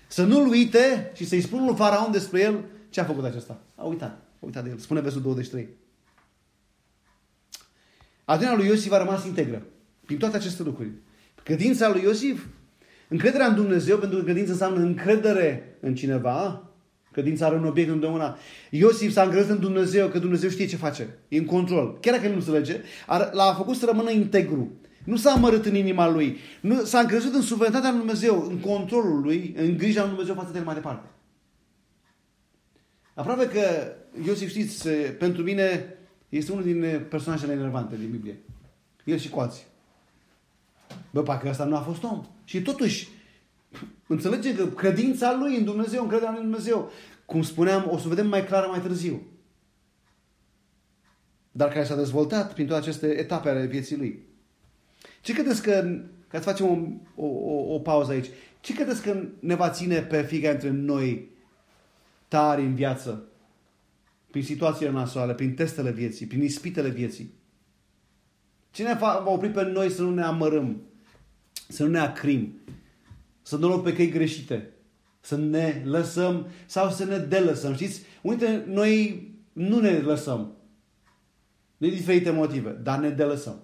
[0.09, 3.61] să nu-l uite și să-i spună lui Faraon despre el ce a făcut acesta.
[3.75, 4.23] A uitat.
[4.41, 4.79] A uitat de el.
[4.79, 5.69] Spune versul 23.
[8.29, 9.63] Atitudinea lui Iosif a rămas integră.
[10.05, 10.91] Prin toate aceste lucruri.
[11.43, 12.45] Credința lui Iosif,
[13.09, 16.67] încrederea în Dumnezeu, pentru că credința înseamnă încredere în cineva,
[17.17, 18.39] Credința are un obiect întotdeauna.
[18.71, 21.19] Iosif s-a încrezut în Dumnezeu, că Dumnezeu știe ce face.
[21.29, 21.99] E în control.
[22.01, 22.81] Chiar dacă nu înțelege,
[23.33, 24.73] l-a făcut să rămână integru.
[25.05, 26.39] Nu s-a amărât în inima lui.
[26.61, 30.53] Nu, s-a încrezut în suveranitatea lui Dumnezeu, în controlul lui, în grija lui Dumnezeu față
[30.53, 31.09] de el mai departe.
[33.15, 33.61] Aproape că,
[34.27, 35.96] Iosif, știți, pentru mine
[36.37, 38.41] este unul din personajele enervante din Biblie.
[39.05, 39.65] El și cu alții.
[41.11, 42.25] Bă, parcă ăsta nu a fost om.
[42.45, 43.09] Și totuși,
[44.07, 46.91] înțelege că credința lui în Dumnezeu, încrederea lui în Dumnezeu,
[47.25, 49.23] cum spuneam, o să vedem mai clar mai târziu.
[51.53, 54.27] Dar care s-a dezvoltat prin toate aceste etape ale vieții lui.
[55.21, 58.27] Ce credeți că, ca să facem o, o, o, o pauză aici,
[58.61, 61.31] ce credeți că ne va ține pe fiecare dintre noi
[62.29, 63.25] tari în viață?
[64.37, 67.33] Prin situațiile nasoale, prin testele vieții, prin ispitele vieții.
[68.71, 70.83] Ce ne va opri pe noi să nu ne amărâm,
[71.69, 72.61] să nu ne acrim,
[73.43, 74.71] să nu luăm pe căi greșite,
[75.21, 77.75] să ne lăsăm sau să ne delăsăm.
[77.75, 79.23] Știți, uite, noi
[79.53, 80.57] nu ne lăsăm.
[81.77, 83.63] De diferite motive, dar ne delăsăm.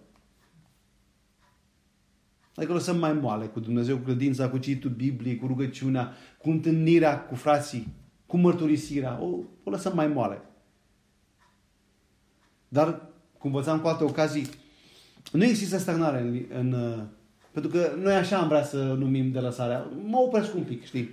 [2.54, 7.20] Adică lăsăm mai moale cu Dumnezeu, cu credința, cu cititul Bibliei, cu rugăciunea, cu întâlnirea
[7.20, 7.88] cu frații,
[8.26, 9.22] cu mărturisirea.
[9.22, 9.26] O,
[9.64, 10.42] o lăsăm mai moale.
[12.72, 13.00] Dar,
[13.38, 14.48] cum învățam cu alte ocazii,
[15.32, 17.00] nu există stagnare în, în,
[17.50, 19.86] pentru că noi așa am vrea să numim de lăsarea.
[20.06, 21.10] Mă opresc un pic, știi?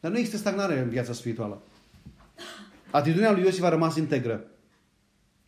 [0.00, 1.62] Dar nu există stagnare în viața spirituală.
[2.90, 4.44] Atitudinea lui Iosif a rămas integră.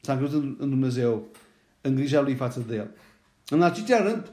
[0.00, 1.26] S-a încrezut în Dumnezeu,
[1.80, 2.90] în grija lui față de el.
[3.48, 4.30] În al cincilea rând,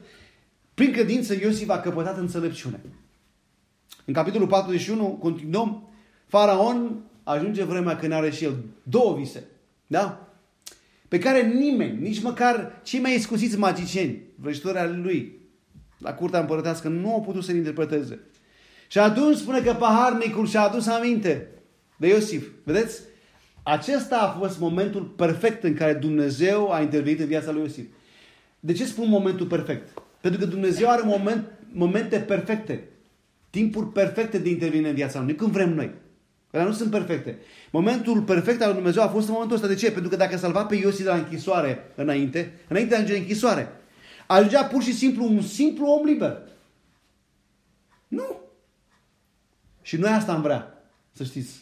[0.74, 2.80] prin credință Iosif a căpătat înțelepciune.
[4.04, 5.88] În capitolul 41 continuăm,
[6.26, 9.44] Faraon ajunge vremea când are și el două vise.
[9.86, 10.31] Da?
[11.12, 15.40] Pe care nimeni, nici măcar cei mai escusiți magicieni, vrăjitori ale lui,
[15.98, 18.20] la curtea împărătească, nu au putut să-l interpreteze.
[18.88, 21.48] Și atunci spune că paharnicul și-a adus aminte
[21.96, 22.48] de Iosif.
[22.64, 23.00] Vedeți?
[23.62, 27.86] Acesta a fost momentul perfect în care Dumnezeu a intervenit în viața lui Iosif.
[28.60, 30.02] De ce spun momentul perfect?
[30.20, 32.88] Pentru că Dumnezeu are moment, momente perfecte,
[33.50, 35.90] timpuri perfecte de intervine în viața lui, când vrem noi.
[36.52, 37.38] Dar nu sunt perfecte.
[37.70, 39.68] Momentul perfect al lui Dumnezeu a fost în momentul ăsta.
[39.68, 39.92] De ce?
[39.92, 43.22] Pentru că dacă salva pe Iosif de la închisoare înainte, înainte de a ajunge în
[43.22, 43.72] închisoare,
[44.26, 46.38] ajungea pur și simplu un simplu om liber.
[48.08, 48.40] Nu.
[49.82, 50.74] Și noi asta am vrea,
[51.12, 51.60] să știți.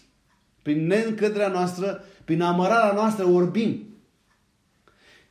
[0.62, 3.89] Prin neîncrederea noastră, prin amărarea noastră orbim.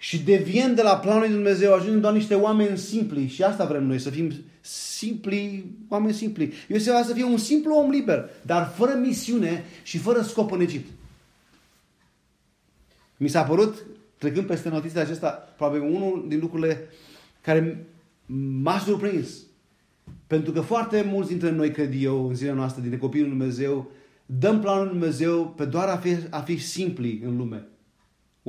[0.01, 3.27] Și deviem de la planul lui Dumnezeu, ajungem doar niște oameni simpli.
[3.27, 4.31] Și asta vrem noi, să fim
[4.61, 6.53] simpli, oameni simpli.
[6.67, 10.61] Iosef va să fie un simplu om liber, dar fără misiune și fără scop în
[10.61, 10.89] Egipt.
[13.17, 13.85] Mi s-a părut,
[14.17, 16.87] trecând peste notițele acesta, probabil unul din lucrurile
[17.41, 17.85] care
[18.61, 19.29] m-a surprins.
[20.27, 23.91] Pentru că foarte mulți dintre noi, cred eu, în zilele noastre, din copiii lui Dumnezeu,
[24.25, 27.67] dăm planul lui Dumnezeu pe doar a fi, a fi simpli în lume.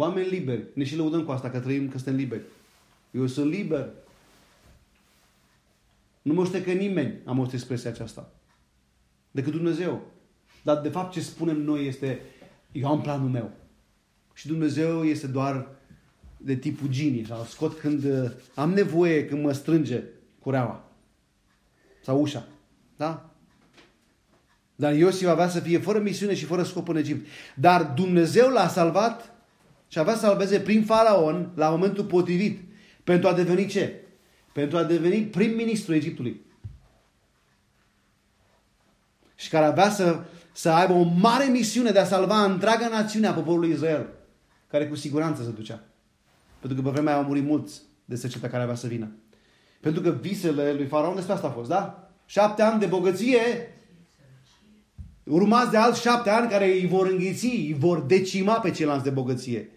[0.00, 0.64] Oameni liberi.
[0.74, 2.42] Ne și lăudăm cu asta, că trăim, că suntem liberi.
[3.10, 3.88] Eu sunt liber.
[6.22, 8.32] Nu mă că nimeni am auzit expresia aceasta.
[9.30, 10.02] Decât Dumnezeu.
[10.62, 12.20] Dar de fapt ce spunem noi este,
[12.72, 13.50] eu am planul meu.
[14.34, 15.68] Și Dumnezeu este doar
[16.36, 17.24] de tipul genie.
[17.24, 20.02] Sau scot când uh, am nevoie, când mă strânge
[20.38, 20.84] cureaua.
[22.02, 22.46] Sau ușa.
[22.96, 23.34] Da?
[24.74, 27.26] Dar Iosif avea să fie fără misiune și fără scop în Egipt.
[27.54, 29.30] Dar Dumnezeu l-a salvat
[29.90, 32.60] și avea să salveze prin faraon la momentul potrivit.
[33.04, 34.04] Pentru a deveni ce?
[34.52, 36.40] Pentru a deveni prim-ministru Egiptului.
[39.34, 40.20] Și care avea să,
[40.52, 44.06] să aibă o mare misiune de a salva întreaga națiune a poporului Israel.
[44.68, 45.84] Care cu siguranță se ducea.
[46.60, 49.10] Pentru că pe vremea aia au murit mulți de seceta care avea să vină.
[49.80, 52.10] Pentru că visele lui Faraon despre asta a fost, da?
[52.26, 53.40] Șapte ani de bogăție,
[55.24, 59.10] urmați de alți șapte ani care îi vor înghiți, îi vor decima pe ceilalți de
[59.10, 59.70] bogăție.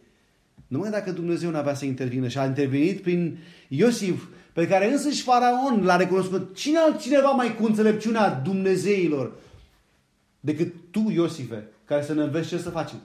[0.68, 3.38] Numai dacă Dumnezeu nu avea să intervină și a intervenit prin
[3.68, 6.56] Iosif, pe care însăși Faraon l-a recunoscut.
[6.56, 9.32] Cine altcineva mai cu înțelepciunea Dumnezeilor
[10.40, 13.02] decât tu, Iosife, care să ne înveți ce să facem?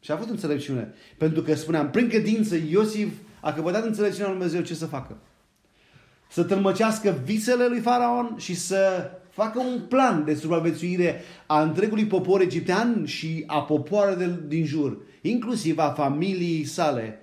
[0.00, 0.94] Și a avut înțelepciune.
[1.18, 5.16] Pentru că spuneam, prin credință, Iosif a căpătat înțelepciunea lui Dumnezeu ce să facă.
[6.30, 12.40] Să tălmăcească visele lui Faraon și să facă un plan de supraviețuire a întregului popor
[12.40, 17.18] egiptean și a popoarelor din jur inclusiv a familiei sale,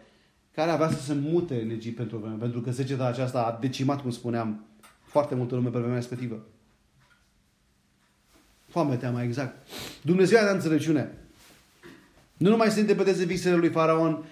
[0.51, 4.01] care avea să se mute în Egipt pentru vreme, pentru că seceta aceasta a decimat,
[4.01, 4.65] cum spuneam,
[5.03, 6.45] foarte multă lume pe vremea respectivă.
[8.67, 9.67] Foamea mai exact.
[10.01, 11.17] Dumnezeu a dat înțelepciune.
[12.37, 14.25] Nu numai să interpreteze visele lui Faraon,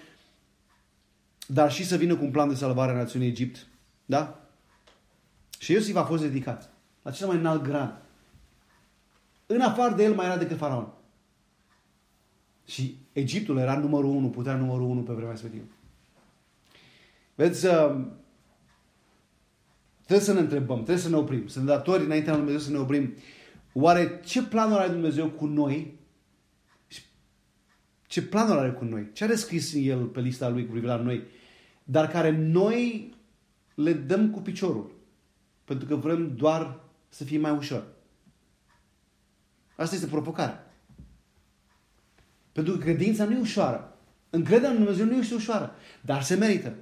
[1.46, 3.66] dar și să vină cu un plan de salvare a națiunii Egipt.
[4.04, 4.40] Da?
[5.58, 8.02] Și Iosif a fost dedicat la cel mai înalt grad.
[9.46, 10.92] În afară de el mai era decât Faraon.
[12.64, 15.64] Și Egiptul era numărul unu, puterea numărul unu pe vremea respectivă.
[17.34, 18.06] Vezi, uh,
[20.04, 21.46] trebuie să ne întrebăm, trebuie să ne oprim.
[21.46, 23.14] Sunt datori înaintea lui Dumnezeu să ne oprim.
[23.72, 25.98] Oare ce planuri are Dumnezeu cu noi?
[28.06, 29.10] Ce planuri are cu noi?
[29.12, 31.22] Ce are scris El pe lista Lui cu privire la noi?
[31.84, 33.14] Dar care noi
[33.74, 34.90] le dăm cu piciorul.
[35.64, 36.80] Pentru că vrem doar
[37.10, 37.84] să fie mai ușor.
[39.76, 40.74] Asta este provocarea.
[42.52, 43.96] Pentru că credința nu e ușoară.
[44.30, 46.74] Încrederea în Dumnezeu nu este ușoară, dar se merită.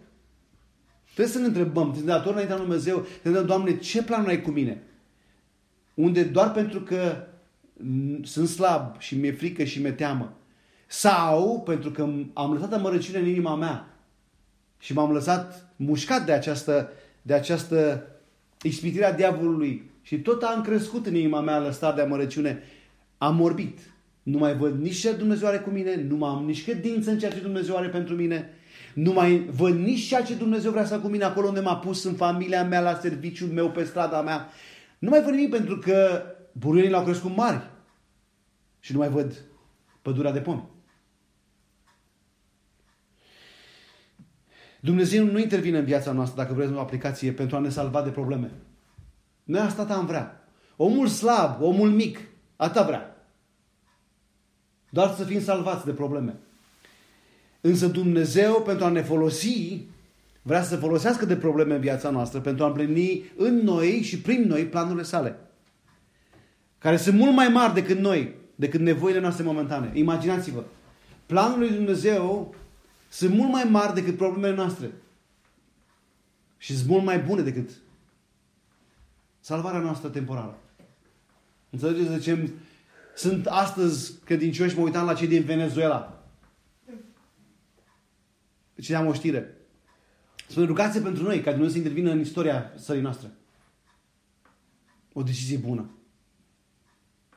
[1.04, 4.26] Trebuie să ne întrebăm, suntem datori înaintea lui Dumnezeu, să ne întrebăm, Doamne, ce plan
[4.26, 4.82] ai cu mine?
[5.94, 7.26] Unde doar pentru că
[8.22, 10.36] sunt slab și mi-e frică și mi-e teamă.
[10.86, 13.98] Sau pentru că am lăsat amărăciune în inima mea
[14.78, 16.90] și m-am lăsat mușcat de această,
[17.22, 18.06] de această
[18.62, 22.62] ispitire a diavolului și tot am crescut în inima mea lăsat de amărăciune,
[23.18, 23.78] am morbit.
[24.22, 27.18] Nu mai văd nici ce Dumnezeu are cu mine, nu mai am nici credință în
[27.18, 28.50] ceea ce Dumnezeu are pentru mine,
[28.94, 32.04] nu mai văd nici ceea ce Dumnezeu vrea să cu mine acolo unde m-a pus
[32.04, 34.48] în familia mea, la serviciul meu, pe strada mea.
[34.98, 37.70] Nu mai văd nimic pentru că buruienii l-au crescut mari.
[38.80, 39.44] Și nu mai văd
[40.02, 40.68] pădurea de pomi.
[44.80, 48.10] Dumnezeu nu intervine în viața noastră dacă vreți o aplicație pentru a ne salva de
[48.10, 48.50] probleme.
[49.48, 50.48] Noi asta am vrea.
[50.76, 52.18] Omul slab, omul mic,
[52.56, 53.26] atât vrea.
[54.90, 56.36] doar să fim salvați de probleme.
[57.60, 59.80] Însă Dumnezeu, pentru a ne folosi,
[60.42, 64.42] vrea să folosească de probleme în viața noastră, pentru a împlini în noi și prin
[64.42, 65.38] noi planurile sale.
[66.78, 69.90] Care sunt mult mai mari decât noi, decât nevoile noastre momentane.
[69.94, 70.64] Imaginați-vă.
[71.26, 72.54] Planurile lui Dumnezeu
[73.08, 74.90] sunt mult mai mari decât problemele noastre.
[76.56, 77.70] Și sunt mult mai bune decât
[79.40, 80.58] salvarea noastră temporară.
[81.70, 82.50] Înțelegeți de ce
[83.14, 86.22] sunt astăzi credincioși, mă uitam la cei din Venezuela.
[88.80, 89.56] Citeam o știre.
[90.48, 93.30] Spune, rugați pentru noi, ca Dumnezeu să intervină în istoria țării noastre.
[95.12, 95.90] O decizie bună.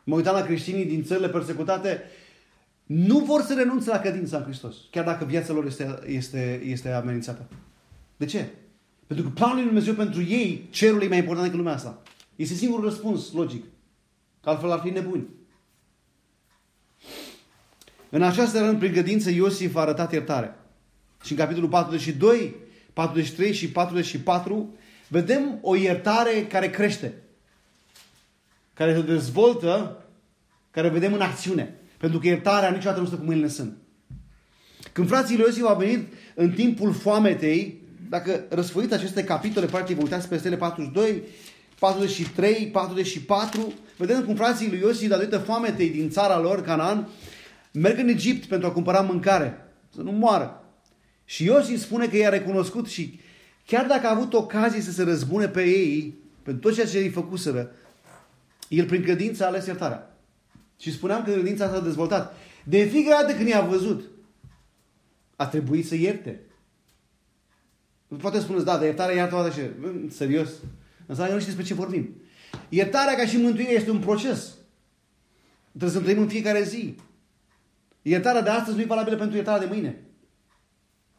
[0.03, 2.03] Mă uitam la creștinii din țările persecutate,
[2.85, 6.91] nu vor să renunțe la credința în Hristos, chiar dacă viața lor este, este, este
[6.91, 7.47] amenințată.
[8.17, 8.49] De ce?
[9.11, 12.01] Pentru că planul lui Dumnezeu pentru ei, cerul e mai important decât lumea asta.
[12.35, 13.63] Este singurul răspuns logic.
[14.43, 15.27] Că altfel ar fi nebuni.
[18.09, 20.55] În această rând, prin credință, Iosif a arătat iertare.
[21.23, 22.55] Și în capitolul 42,
[22.93, 24.73] 43 și 44
[25.07, 27.13] vedem o iertare care crește.
[28.73, 30.03] Care se dezvoltă,
[30.69, 31.75] care vedem în acțiune.
[31.97, 33.77] Pentru că iertarea niciodată nu stă cu mâinile în sân.
[34.91, 37.80] Când frații lui Iosif au venit în timpul foametei,
[38.11, 41.23] dacă răsfoiți aceste capitole, practic vă uitați peste ele 42,
[41.79, 47.07] 43, 44, vedem cum frații lui Iosif, datorită foametei din țara lor, Canaan,
[47.71, 50.63] merg în Egipt pentru a cumpăra mâncare, să nu moară.
[51.25, 53.19] Și Iosif spune că i-a recunoscut și
[53.65, 57.09] chiar dacă a avut ocazie să se răzbune pe ei, pentru tot ceea ce i
[57.09, 57.71] făcuseră,
[58.67, 60.17] el prin credință a ales iertarea.
[60.79, 62.35] Și spuneam că credința s-a dezvoltat.
[62.63, 64.03] De fiecare dată când i-a văzut,
[65.35, 66.39] a trebuit să ierte.
[68.17, 69.61] Poate spuneți, da, de iertare iartă toată și
[70.09, 70.49] serios.
[71.05, 72.15] Înseamnă că nu știți despre ce vorbim.
[72.69, 74.55] Iertarea ca și mântuirea este un proces.
[75.69, 76.95] Trebuie să trăim în fiecare zi.
[78.01, 80.03] Iertarea de astăzi nu e valabilă pentru iertarea de mâine.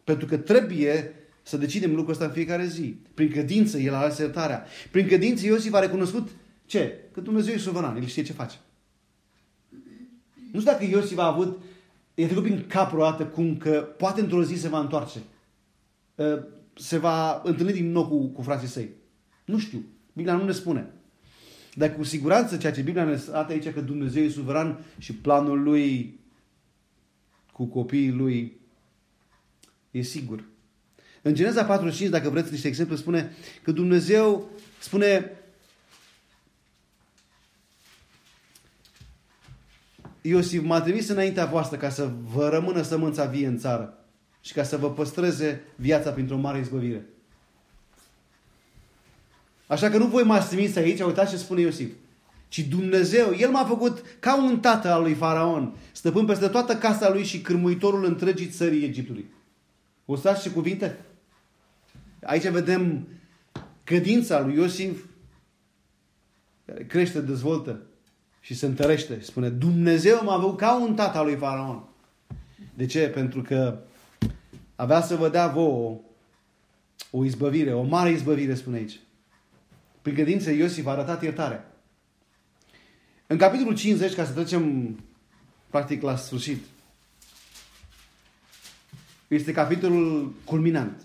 [0.04, 2.96] Pentru că trebuie să decidem lucrul ăsta în fiecare zi.
[3.14, 4.66] Prin credință El a ales iertarea.
[4.90, 6.28] Prin credință Iosif a recunoscut
[6.66, 6.98] ce?
[7.12, 7.96] Că Dumnezeu e suveran.
[7.96, 8.56] El știe ce face.
[10.52, 11.62] Nu știu dacă Iosif a avut,
[12.14, 15.18] e trecut prin capul o dată cum că poate într-o zi se va întoarce.
[16.82, 18.90] Ă, se va întâlni din nou cu, cu frații săi.
[19.44, 19.84] Nu știu.
[20.12, 20.90] Biblia nu ne spune.
[21.74, 25.62] Dar cu siguranță ceea ce Biblia ne arată aici că Dumnezeu e suveran și planul
[25.62, 26.18] lui
[27.52, 28.60] cu copiii lui
[29.90, 30.44] e sigur.
[31.22, 35.30] În Geneza 45, dacă vreți niște exemple, spune că Dumnezeu spune
[40.20, 44.01] Iosif, m-a trimis înaintea voastră ca să vă rămână sămânța vie în țară
[44.42, 47.06] și ca să vă păstreze viața printr-o mare izbăvire.
[49.66, 51.90] Așa că nu voi m-ați trimis aici, uitați ce spune Iosif.
[52.48, 57.10] Ci Dumnezeu, El m-a făcut ca un tată al lui Faraon, stăpân peste toată casa
[57.10, 59.26] lui și cârmuitorul întregii țării Egiptului.
[60.04, 60.98] O să ce cuvinte?
[62.22, 63.08] Aici vedem
[63.84, 65.04] credința lui Iosif
[66.64, 67.80] care crește, dezvoltă
[68.40, 69.20] și se întărește.
[69.20, 71.84] Spune, Dumnezeu m-a făcut ca un tată al lui Faraon.
[72.74, 73.08] De ce?
[73.08, 73.78] Pentru că
[74.82, 76.00] avea să vă dea vouă
[77.10, 79.00] o izbăvire, o mare izbăvire, spune aici.
[80.02, 81.64] Prin credință Iosif a arătat iertare.
[83.26, 84.94] În capitolul 50, ca să trecem
[85.70, 86.64] practic la sfârșit,
[89.28, 91.02] este capitolul culminant.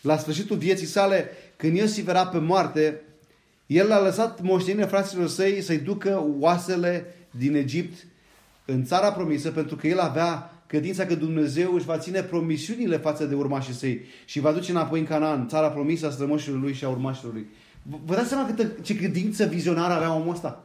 [0.00, 3.00] La sfârșitul vieții sale, când Iosif era pe moarte,
[3.66, 8.06] el a lăsat moștenire fraților săi să-i ducă oasele din Egipt
[8.64, 13.24] în țara promisă, pentru că el avea credința că Dumnezeu își va ține promisiunile față
[13.24, 16.84] de urmașii săi și va duce înapoi în Canaan, țara promisă a strămoșilor lui și
[16.84, 17.46] a urmașilor lui.
[18.04, 20.64] Vă dați seama câtă, ce credință vizionară avea omul ăsta?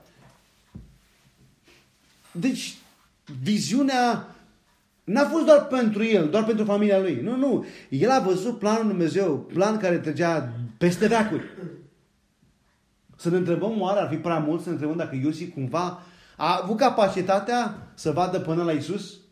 [2.32, 2.76] Deci,
[3.44, 4.36] viziunea
[5.04, 7.20] n-a fost doar pentru el, doar pentru familia lui.
[7.24, 7.66] Nu, nu.
[7.90, 11.44] El a văzut planul Lui Dumnezeu, plan care trecea peste veacuri.
[13.16, 16.02] Să ne întrebăm, oare ar fi prea mult să ne întrebăm dacă Iosif cumva
[16.38, 19.26] a avut capacitatea să vadă până la Isus?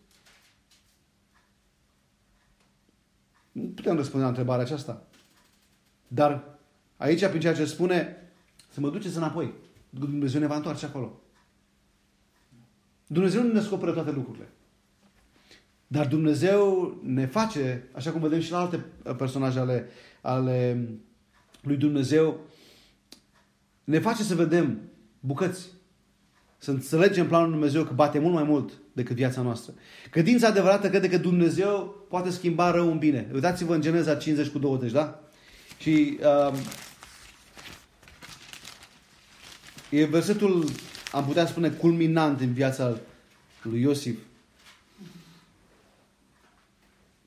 [3.56, 5.08] Nu putem răspunde la întrebarea aceasta.
[6.08, 6.44] Dar
[6.98, 8.18] aici, prin ceea ce spune,
[8.70, 9.54] să mă duceți înapoi.
[9.90, 11.22] Dumnezeu ne va întoarce acolo.
[13.08, 14.50] Dumnezeu nu ne descoperă toate lucrurile.
[15.88, 18.86] Dar Dumnezeu ne face, așa cum vedem și la alte
[19.18, 19.90] personaje ale,
[20.22, 20.88] ale
[21.62, 22.40] lui Dumnezeu,
[23.84, 24.82] ne face să vedem
[25.20, 25.68] bucăți.
[26.58, 29.74] Să înțelegem planul lui Dumnezeu că bate mult mai mult decât viața noastră.
[30.10, 33.30] Credința adevărată crede că Dumnezeu poate schimba rău în bine.
[33.34, 35.20] Uitați-vă în Geneza 50 cu 20, da?
[35.78, 36.58] Și uh,
[39.90, 40.66] e versetul,
[41.12, 42.98] am putea spune, culminant în viața
[43.62, 44.18] lui Iosif.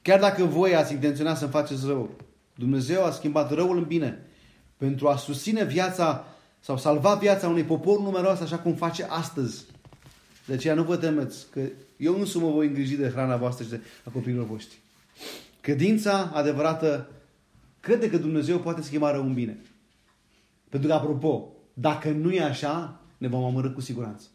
[0.02, 2.10] Chiar dacă voi ați intenționat să-mi faceți rău,
[2.54, 4.26] Dumnezeu a schimbat răul în bine
[4.76, 6.26] pentru a susține viața
[6.60, 9.64] sau salva viața unui popor numeros așa cum face astăzi.
[10.46, 11.60] De aceea nu vă temeți că
[11.96, 14.78] eu însumi mă voi îngriji de hrana voastră și de a copiilor voștri.
[15.60, 17.10] Credința adevărată
[17.80, 19.58] crede că Dumnezeu poate schimba rău în bine.
[20.68, 24.26] Pentru că, apropo, dacă nu e așa, ne vom amărâ cu siguranță.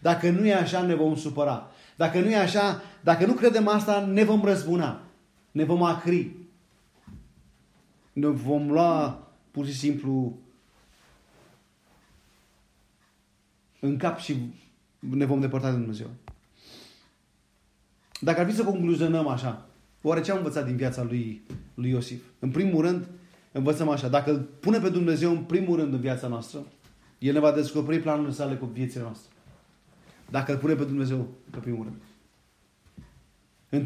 [0.00, 1.70] Dacă nu e așa, ne vom supăra.
[1.96, 5.00] Dacă nu e așa, dacă nu credem asta, ne vom răzbuna.
[5.50, 6.30] Ne vom acri.
[8.12, 10.38] Ne vom lua pur și simplu
[13.84, 14.36] în cap și
[14.98, 16.06] ne vom depărta de Dumnezeu.
[18.20, 19.66] Dacă ar fi să concluzionăm așa,
[20.02, 21.42] oare ce am învățat din viața lui,
[21.74, 22.22] lui Iosif?
[22.38, 23.08] În primul rând,
[23.52, 26.66] învățăm așa, dacă îl pune pe Dumnezeu în primul rând în viața noastră,
[27.18, 29.30] El ne va descoperi planurile sale cu viețile noastre.
[30.30, 32.02] Dacă îl pune pe Dumnezeu pe primul rând.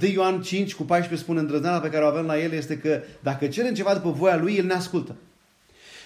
[0.03, 3.03] 1 Ioan 5 cu 14 spune îndrăzneala pe care o avem la El este că
[3.23, 5.17] dacă cerem ceva după voia Lui, El ne ascultă.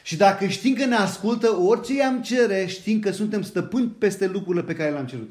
[0.02, 4.64] Și dacă știm că ne ascultă, orice i-am cere, știm că suntem stăpâni peste lucrurile
[4.64, 5.30] pe care le-am cerut.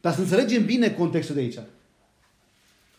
[0.00, 1.58] Dar să înțelegem bine contextul de aici.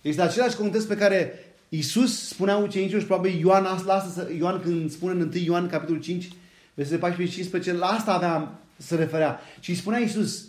[0.01, 1.39] Este același context pe care
[1.70, 6.01] Iisus spunea ucenicilor și probabil Ioan, la asta, Ioan când spune în 1 Ioan capitolul
[6.01, 6.30] 5,
[6.74, 9.39] versetele 14 și 15, la asta aveam să referea.
[9.59, 10.45] Și îi spunea Iisus,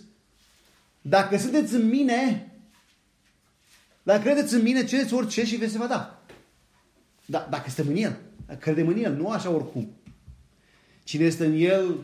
[1.00, 2.48] dacă sunteți în mine,
[4.02, 6.22] dacă credeți în mine, cereți orice și veți se va da.
[7.26, 8.16] da dacă suntem în El.
[8.58, 9.92] Credem în El, nu așa oricum.
[11.04, 11.96] Cine este în El,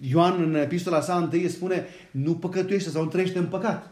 [0.00, 3.90] Ioan în epistola sa întâi spune, nu păcătuiește sau nu trăiește în păcat.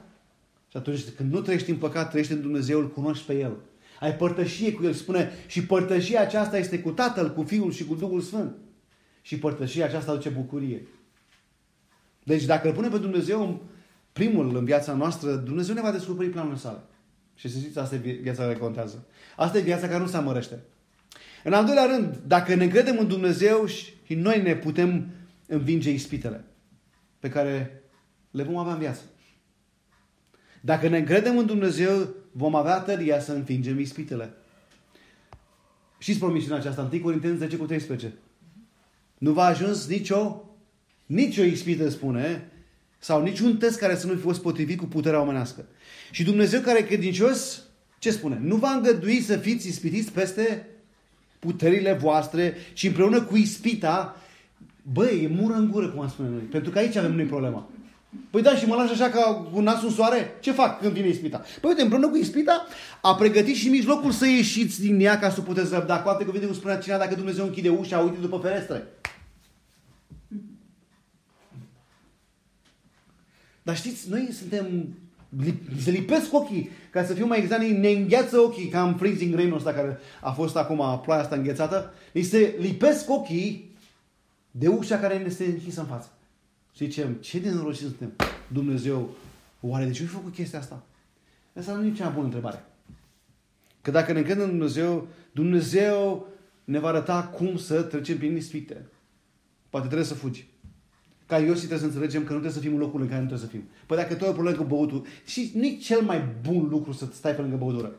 [0.69, 3.57] Și atunci când nu trăiești în păcat, trăiești în Dumnezeu, îl cunoști pe El.
[4.01, 7.95] Ai părtășie cu El, spune, și părtășia aceasta este cu Tatăl, cu Fiul și cu
[7.95, 8.55] Duhul Sfânt.
[9.23, 10.87] Și părtășia aceasta aduce bucurie.
[12.23, 13.63] Deci dacă îl pune pe Dumnezeu
[14.13, 16.79] primul în viața noastră, Dumnezeu ne va descoperi planul sale.
[17.35, 19.05] Și să știți, asta e viața care contează.
[19.37, 20.59] Asta e viața care nu se amărăște.
[21.45, 25.07] În al doilea rând, dacă ne credem în Dumnezeu și noi ne putem
[25.47, 26.45] învinge ispitele
[27.19, 27.83] pe care
[28.31, 29.03] le vom avea în viață.
[30.61, 34.33] Dacă ne încredem în Dumnezeu, vom avea tăria să învingem ispitele.
[35.99, 38.13] Știți promisiunea aceasta, 1 Corinteni 10 cu 13.
[39.19, 40.45] Nu va ajuns nicio,
[41.07, 42.51] nicio ispită, spune,
[42.99, 45.67] sau niciun test care să nu fi fost potrivit cu puterea omenească.
[46.11, 47.63] Și Dumnezeu care e credincios,
[47.99, 48.39] ce spune?
[48.43, 50.67] Nu va îngădui să fiți ispitiți peste
[51.47, 54.17] puterile voastre și împreună cu ispita,
[54.93, 56.41] băi, e mură în gură, cum am spune noi.
[56.41, 57.69] Pentru că aici avem noi problema.
[58.31, 60.37] Păi da, și mă lași așa ca un nas în soare?
[60.41, 61.43] Ce fac când vine ispita?
[61.61, 62.67] Păi uite, împreună cu ispita
[63.03, 66.03] a pregătit și mijlocul să ieșiți din ea ca să puteți răbda.
[66.03, 68.87] Cu alte cuvinte, cum spunea cineva, dacă Dumnezeu închide ușa, uite după ferestre.
[73.63, 74.97] Dar știți, noi suntem
[75.79, 79.53] se lipesc ochii, ca să fiu mai exact, ne îngheață ochii, ca în freezing rain
[79.53, 83.77] ăsta care a fost acum ploaia asta înghețată, îi se lipesc ochii
[84.51, 86.11] de ușa care ne este închisă în față.
[86.75, 88.13] Și zicem, ce de norociți suntem?
[88.49, 89.11] Dumnezeu,
[89.61, 90.83] oare de ce ai făcut chestia asta?
[91.59, 92.65] Asta nu e cea bună întrebare.
[93.81, 96.27] Că dacă ne încredem în Dumnezeu, Dumnezeu
[96.65, 98.87] ne va arăta cum să trecem prin ispite.
[99.71, 100.47] Poate trebuie să fugi.
[101.33, 103.27] Ca Iosif trebuie să înțelegem că nu trebuie să fim în locul în care nu
[103.27, 103.69] trebuie să fim.
[103.87, 107.09] Păi dacă tu ai o problemă cu băutul, și nu cel mai bun lucru să
[107.13, 107.93] stai pe lângă băutură.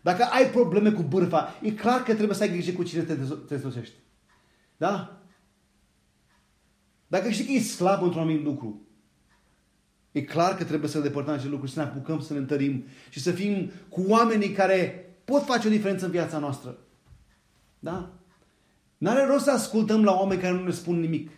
[0.00, 3.14] Dacă ai probleme cu bârfa, e clar că trebuie să ai grijă cu cine te
[3.48, 3.94] dezlocești.
[4.76, 5.22] Da?
[7.06, 8.80] Dacă știi că e slab într-un anumit lucru,
[10.12, 13.20] e clar că trebuie să depărtăm acest lucru, să ne apucăm, să ne întărim și
[13.20, 16.78] să fim cu oamenii care pot face o diferență în viața noastră.
[17.78, 18.12] Da?
[18.98, 21.30] N-are rost să ascultăm la oameni care nu ne spun nimic.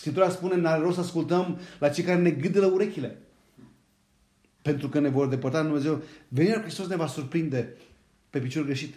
[0.00, 3.18] Scriptura spune, n-are rost să ascultăm la cei care ne gâdă la urechile.
[4.62, 6.02] Pentru că ne vor depărta în Dumnezeu.
[6.28, 7.76] Venirea Hristos ne va surprinde
[8.30, 8.94] pe picior greșit.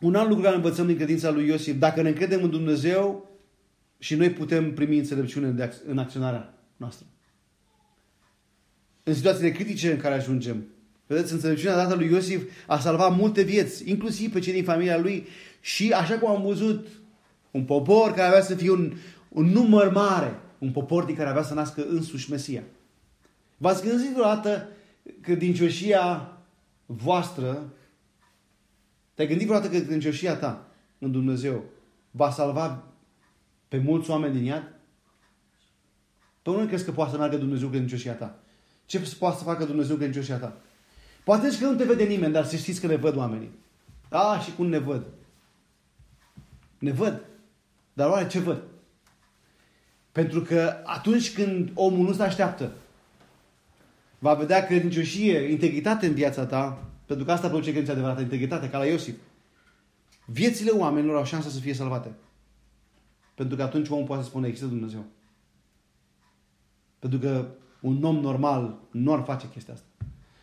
[0.00, 3.30] Un alt lucru care învățăm din credința lui Iosif, dacă ne încredem în Dumnezeu
[3.98, 7.06] și noi putem primi înțelepciune în acționarea noastră.
[9.02, 10.66] În situațiile critice în care ajungem.
[11.06, 15.26] Vedeți, înțelepciunea dată lui Iosif a salvat multe vieți, inclusiv pe cei din familia lui
[15.60, 16.86] și așa cum am văzut
[17.52, 18.92] un popor care avea să fie un,
[19.28, 20.40] un număr mare.
[20.58, 22.62] Un popor din care avea să nască însuși Mesia.
[23.56, 24.68] V-ați gândit vreodată
[25.20, 26.36] că din cioșia
[26.86, 27.72] voastră,
[29.14, 30.66] te-ai gândit vreodată că din cioșia ta
[30.98, 31.64] în Dumnezeu
[32.10, 32.82] va salva
[33.68, 34.72] pe mulți oameni din iad?
[36.42, 38.38] Pe unde crezi că poate să meargă Dumnezeu din cioșia ta?
[38.86, 40.56] Ce poate să facă Dumnezeu din cioșia ta?
[41.24, 43.50] Poate că nu te vede nimeni, dar să știți că ne văd oamenii.
[44.08, 45.06] A, și cum ne văd?
[46.78, 47.24] Ne văd.
[47.92, 48.62] Dar oare ce văd?
[50.12, 52.72] Pentru că atunci când omul nu se așteaptă,
[54.18, 58.78] va vedea credincioșie, integritate în viața ta, pentru că asta produce credința adevărată, integritate, ca
[58.78, 59.14] la Iosif.
[60.24, 62.12] Viețile oamenilor au șansa să fie salvate.
[63.34, 65.04] Pentru că atunci omul poate să spună, există Dumnezeu.
[66.98, 67.46] Pentru că
[67.80, 69.86] un om normal nu ar face chestia asta.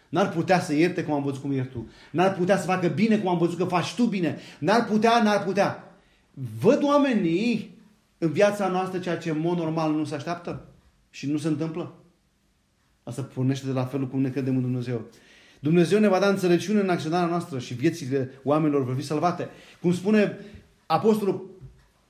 [0.10, 1.90] N-ar putea să ierte cum am văzut cum ierți tu.
[2.12, 4.38] N-ar putea să facă bine cum am văzut că faci tu bine.
[4.60, 5.89] N-ar putea, n-ar putea.
[6.60, 7.78] Văd oamenii
[8.18, 10.66] în viața noastră ceea ce în mod normal nu se așteaptă
[11.10, 11.94] și nu se întâmplă.
[13.04, 15.02] Asta pornește de la felul cum ne credem în Dumnezeu.
[15.60, 19.50] Dumnezeu ne va da înțelepciune în acționarea noastră și viețile oamenilor vor fi salvate.
[19.82, 20.38] Cum spune
[20.86, 21.50] Apostolul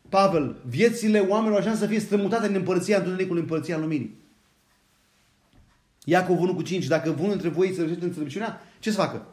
[0.10, 4.18] Pavel, viețile oamenilor așa să fie strămutate în împărăția întunericului, împărăția luminii.
[6.04, 6.86] Iacov 1 cu 5.
[6.86, 9.26] Dacă unul dintre voi înțelegeți înțelepciunea, ce să facă?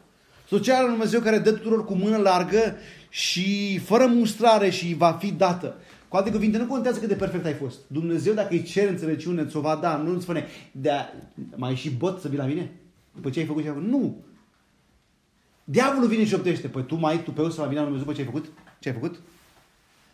[0.49, 2.77] Să ceară lui Dumnezeu care dă tuturor cu mână largă
[3.17, 5.77] și fără mustrare și va fi dată.
[6.09, 7.79] Cu alte cuvinte, nu contează cât de perfect ai fost.
[7.87, 9.97] Dumnezeu, dacă îi cere înțelepciune, ți-o va da.
[9.97, 10.91] Nu îți spune, de
[11.55, 12.73] mai și bot să vii la mine?
[13.15, 13.89] După ce ai făcut ce ai făcut?
[13.89, 14.25] Nu!
[15.65, 16.69] Diavolul vine și optește.
[16.69, 18.53] Păi tu mai tu pe o să va vine la Dumnezeu după ce ai făcut?
[18.79, 19.21] Ce ai făcut?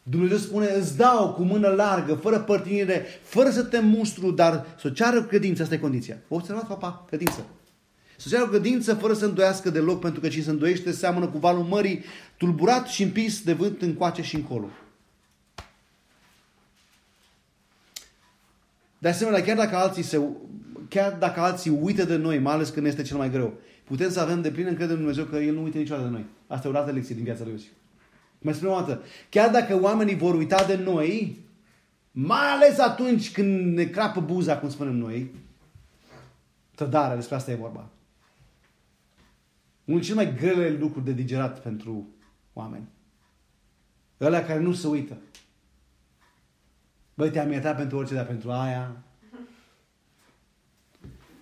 [0.02, 4.90] Dumnezeu spune, îți dau cu mână largă, fără părtinire, fără să te mustru, dar să
[4.90, 6.16] ceară credință, asta e condiția.
[6.28, 7.04] O observat, papa?
[7.08, 7.46] Credință.
[8.22, 11.62] Să ceară credință fără să îndoiască deloc, pentru că cine se îndoiește seamănă cu valul
[11.62, 12.04] mării,
[12.36, 14.68] tulburat și împins de vânt încoace și încolo.
[18.98, 20.20] De asemenea, chiar dacă alții, se,
[20.88, 23.54] chiar dacă alții uită de noi, mai ales când este cel mai greu,
[23.84, 26.24] putem să avem de plin încredere în Dumnezeu că El nu uită niciodată de noi.
[26.46, 27.70] Asta e o dată lecție din viața lui Iosif.
[28.38, 29.02] Mai spune o dată.
[29.28, 31.38] Chiar dacă oamenii vor uita de noi,
[32.10, 35.34] mai ales atunci când ne crapă buza, cum spunem noi,
[36.74, 37.90] tădarea, despre asta e vorba.
[39.92, 42.08] Unul cel mai grele lucruri de digerat pentru
[42.52, 42.88] oameni.
[44.20, 45.16] Ăla care nu se uită.
[47.14, 48.96] Băi, te-am iertat pentru orice, dar pentru aia...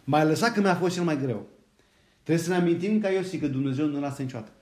[0.05, 1.46] Mai lăsat că mi-a fost cel mai greu.
[2.22, 4.53] Trebuie să ne amintim ca Iosif că Dumnezeu nu lasă niciodată.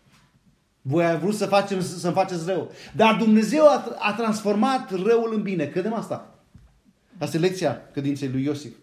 [0.83, 2.73] Voi ai vrut să facem, să-mi faceți rău.
[2.97, 5.67] Dar Dumnezeu a, a transformat răul în bine.
[5.67, 6.39] Credem asta.
[7.19, 8.75] Asta e lecția credinței lui Iosif.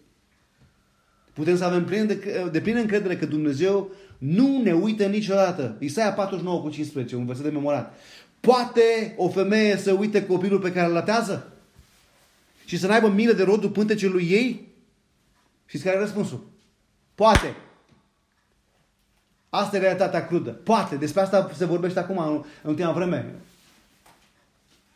[1.32, 5.76] Putem să avem plin de, de plină încredere că Dumnezeu nu ne uită niciodată.
[5.78, 7.98] Isaia 49 cu 15, un verset de memorat.
[8.40, 11.52] Poate o femeie să uite copilul pe care îl latează?
[12.64, 14.68] Și să n-aibă milă de rodul pântecelui ei?
[15.66, 16.46] Și care e răspunsul?
[17.14, 17.56] Poate.
[19.50, 20.50] Asta e realitatea crudă.
[20.50, 20.96] Poate.
[20.96, 23.34] Despre asta se vorbește acum în, în ultima vreme.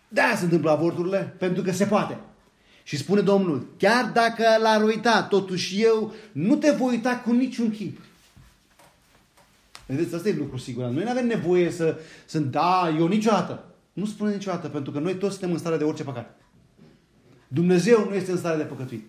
[0.08, 1.34] De-aia se întâmplă avorturile.
[1.38, 2.18] Pentru că se poate.
[2.82, 7.70] Și spune Domnul, chiar dacă l-ar uita, totuși eu nu te voi uita cu niciun
[7.70, 7.98] chip.
[9.90, 10.84] Vedeți, asta e lucru sigur.
[10.84, 13.64] Noi nu avem nevoie să, să da, eu niciodată.
[13.92, 16.40] Nu spune niciodată, pentru că noi toți suntem în stare de orice păcat.
[17.48, 19.04] Dumnezeu nu este în stare de păcătuit.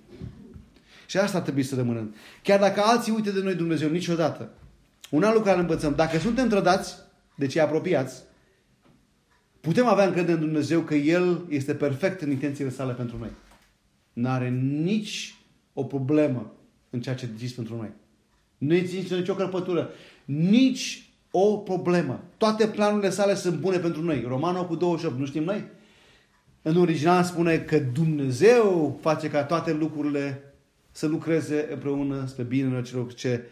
[1.05, 2.13] Și asta ar trebui să rămână.
[2.43, 4.49] Chiar dacă alții uite de noi Dumnezeu niciodată,
[5.09, 6.95] un alt lucru care învățăm, dacă suntem trădați
[7.35, 8.23] de cei apropiați,
[9.59, 13.29] putem avea încredere în Dumnezeu că El este perfect în intențiile sale pentru noi.
[14.13, 15.35] Nu are nici
[15.73, 16.53] o problemă
[16.89, 17.89] în ceea ce decis pentru noi.
[18.57, 19.89] Nu există nicio cărpătură,
[20.25, 22.23] nici o problemă.
[22.37, 24.25] Toate planurile sale sunt bune pentru noi.
[24.27, 25.63] Romanul cu 28, nu știm noi?
[26.61, 30.53] În original spune că Dumnezeu face ca toate lucrurile
[30.91, 33.45] să lucreze împreună spre binele celor ce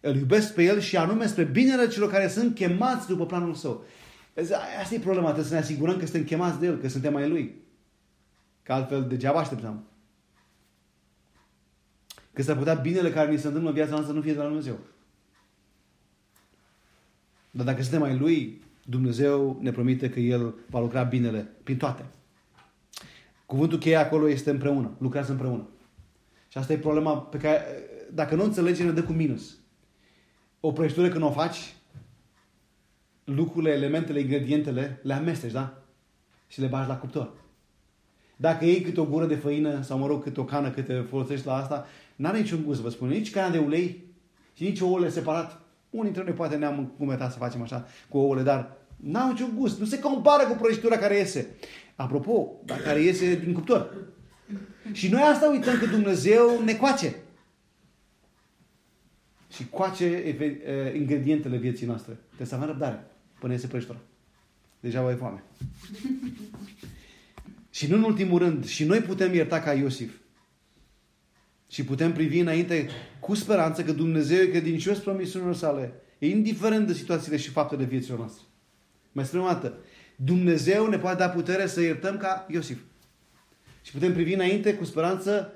[0.00, 3.84] îl iubesc pe El și anume spre binele celor care sunt chemați după planul Său.
[4.82, 7.28] Asta e problema, trebuie să ne asigurăm că suntem chemați de El, că suntem mai
[7.28, 7.54] Lui.
[8.62, 9.84] Că altfel degeaba așteptăm.
[12.32, 14.44] Că s-ar putea binele care ni se întâmplă în viața noastră nu fie de la
[14.44, 14.78] Dumnezeu.
[17.56, 22.04] Dar dacă suntem mai Lui, Dumnezeu ne promite că El va lucra binele prin toate.
[23.46, 25.68] Cuvântul cheie acolo este împreună, lucrează împreună.
[26.48, 27.62] Și asta e problema pe care,
[28.12, 29.56] dacă nu înțelegi, ne dă cu minus
[30.60, 31.74] o prăjitură când o faci,
[33.24, 35.82] lucrurile, elementele, ingredientele, le amesteci, da?
[36.46, 37.32] Și le bagi la cuptor.
[38.36, 41.46] Dacă iei câte o gură de făină sau, mă rog, câte o cană câte folosești
[41.46, 41.86] la asta,
[42.16, 43.08] n-are niciun gust, vă spun.
[43.08, 44.04] Nici cana de ulei
[44.54, 45.65] și nici ouăle separat.
[45.96, 49.78] Unii dintre noi poate ne-am încumetat să facem așa cu ouăle, dar n-au niciun gust.
[49.78, 51.48] Nu se compară cu prăjitura care iese.
[51.96, 53.94] Apropo, dar care iese din cuptor.
[54.92, 57.14] Și noi asta uităm că Dumnezeu ne coace
[59.52, 60.36] și coace
[60.94, 62.18] ingredientele vieții noastre.
[62.26, 63.06] Trebuie să avem răbdare
[63.38, 63.98] până iese prăjitura.
[64.80, 65.42] Deja vă e foame.
[67.70, 70.14] și nu în ultimul rând, și noi putem ierta ca Iosif.
[71.68, 72.88] Și putem privi înainte
[73.20, 78.44] cu speranță că Dumnezeu e credincios promisiunilor sale, indiferent de situațiile și faptele vieții noastre.
[79.12, 79.78] Mai spune o dată,
[80.16, 82.78] Dumnezeu ne poate da putere să iertăm ca Iosif.
[83.82, 85.52] Și putem privi înainte cu speranță,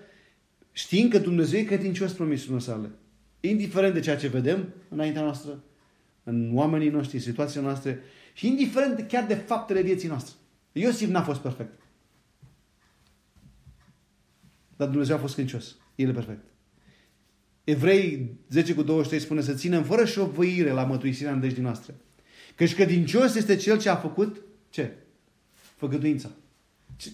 [0.73, 2.91] știind că Dumnezeu e credincios promisiunile sale.
[3.41, 5.63] Indiferent de ceea ce vedem înaintea noastră,
[6.25, 8.01] în oamenii noștri, în situațiile noastre
[8.33, 10.35] și indiferent chiar de faptele vieții noastre.
[10.73, 11.81] Iosif n-a fost perfect.
[14.77, 15.77] Dar Dumnezeu a fost credincios.
[16.01, 16.45] El e perfect.
[17.65, 21.95] Evrei 10 cu 23 spune să ținem fără șovăire la mătuisirea îndejdii noastre.
[22.55, 24.97] Căci credincios este cel ce a făcut ce?
[25.77, 26.31] Făgăduința.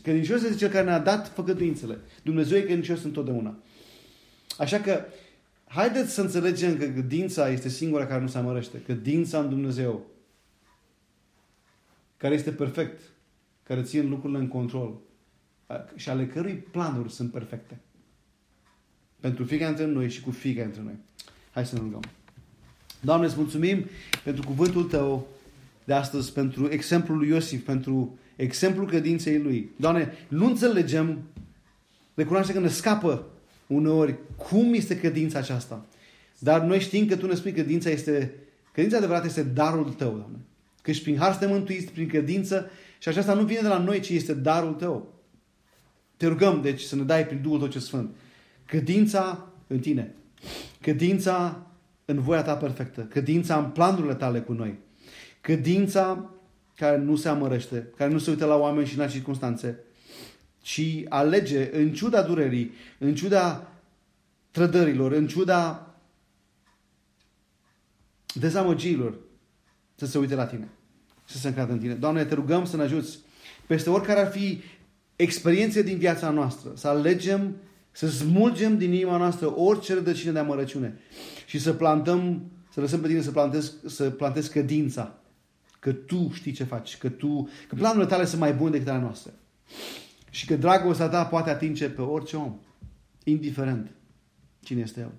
[0.03, 1.99] Credincios este cel care ne-a dat făgăduințele.
[2.23, 3.59] Dumnezeu e credincios întotdeauna.
[4.59, 5.05] Așa că,
[5.65, 8.83] haideți să înțelegem că credința este singura care nu se amărăște.
[8.83, 10.07] Credința în Dumnezeu,
[12.17, 13.01] care este perfect,
[13.63, 15.01] care ține lucrurile în control
[15.95, 17.81] și ale cărui planuri sunt perfecte.
[19.21, 20.95] Pentru fiecare dintre noi și cu fiecare dintre noi.
[21.51, 22.03] Hai să ne rugăm.
[23.01, 23.85] Doamne, îți mulțumim
[24.25, 25.27] pentru cuvântul Tău
[25.85, 29.71] de astăzi, pentru exemplul lui Iosif, pentru exemplul credinței lui.
[29.77, 31.19] Doamne, nu înțelegem,
[32.15, 33.27] recunoaște că ne scapă
[33.67, 35.87] uneori cum este credința aceasta.
[36.39, 38.35] Dar noi știm că Tu ne spui că credința este,
[38.73, 40.39] credința adevărată este darul Tău, Doamne.
[40.83, 44.01] Că și prin har suntem mântuiți, prin credință și aceasta nu vine de la noi,
[44.01, 45.15] ci este darul Tău.
[46.17, 48.15] Te rugăm, deci, să ne dai prin Duhul Tău ce Sfânt.
[48.67, 50.15] Credința în Tine.
[50.81, 51.67] Credința
[52.05, 53.01] în voia Ta perfectă.
[53.01, 54.79] Credința în planurile Tale cu noi.
[55.41, 56.31] Credința
[56.77, 59.79] care nu se amărăște, care nu se uită la oameni și la circunstanțe,
[60.63, 63.73] ci alege, în ciuda durerii, în ciuda
[64.51, 65.95] trădărilor, în ciuda
[68.35, 69.15] dezamăgirilor,
[69.95, 70.69] să se uite la Tine,
[71.25, 71.95] să se încadă în Tine.
[71.95, 73.19] Doamne, te rugăm să ne ajuți
[73.67, 74.61] peste oricare ar fi
[75.17, 77.57] experiențe din viața noastră, să alegem
[77.97, 80.99] să smulgem din inima noastră orice rădăcină de amărăciune
[81.47, 85.19] și să plantăm, să lăsăm pe tine să plantezi, să plantezi credința
[85.79, 89.01] că tu știi ce faci, că tu, că planurile tale sunt mai bune decât ale
[89.01, 89.33] noastre.
[90.31, 92.59] Și că dragostea ta poate atinge pe orice om,
[93.25, 93.91] indiferent
[94.61, 95.13] cine este el.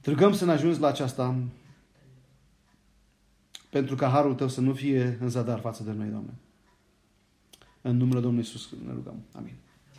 [0.00, 1.42] Te rugăm să ne ajungi la aceasta
[3.70, 6.34] pentru ca harul tău să nu fie în zadar față de noi, Doamne.
[7.80, 9.24] În numele Domnului Iisus ne rugăm.
[9.32, 9.54] Amin.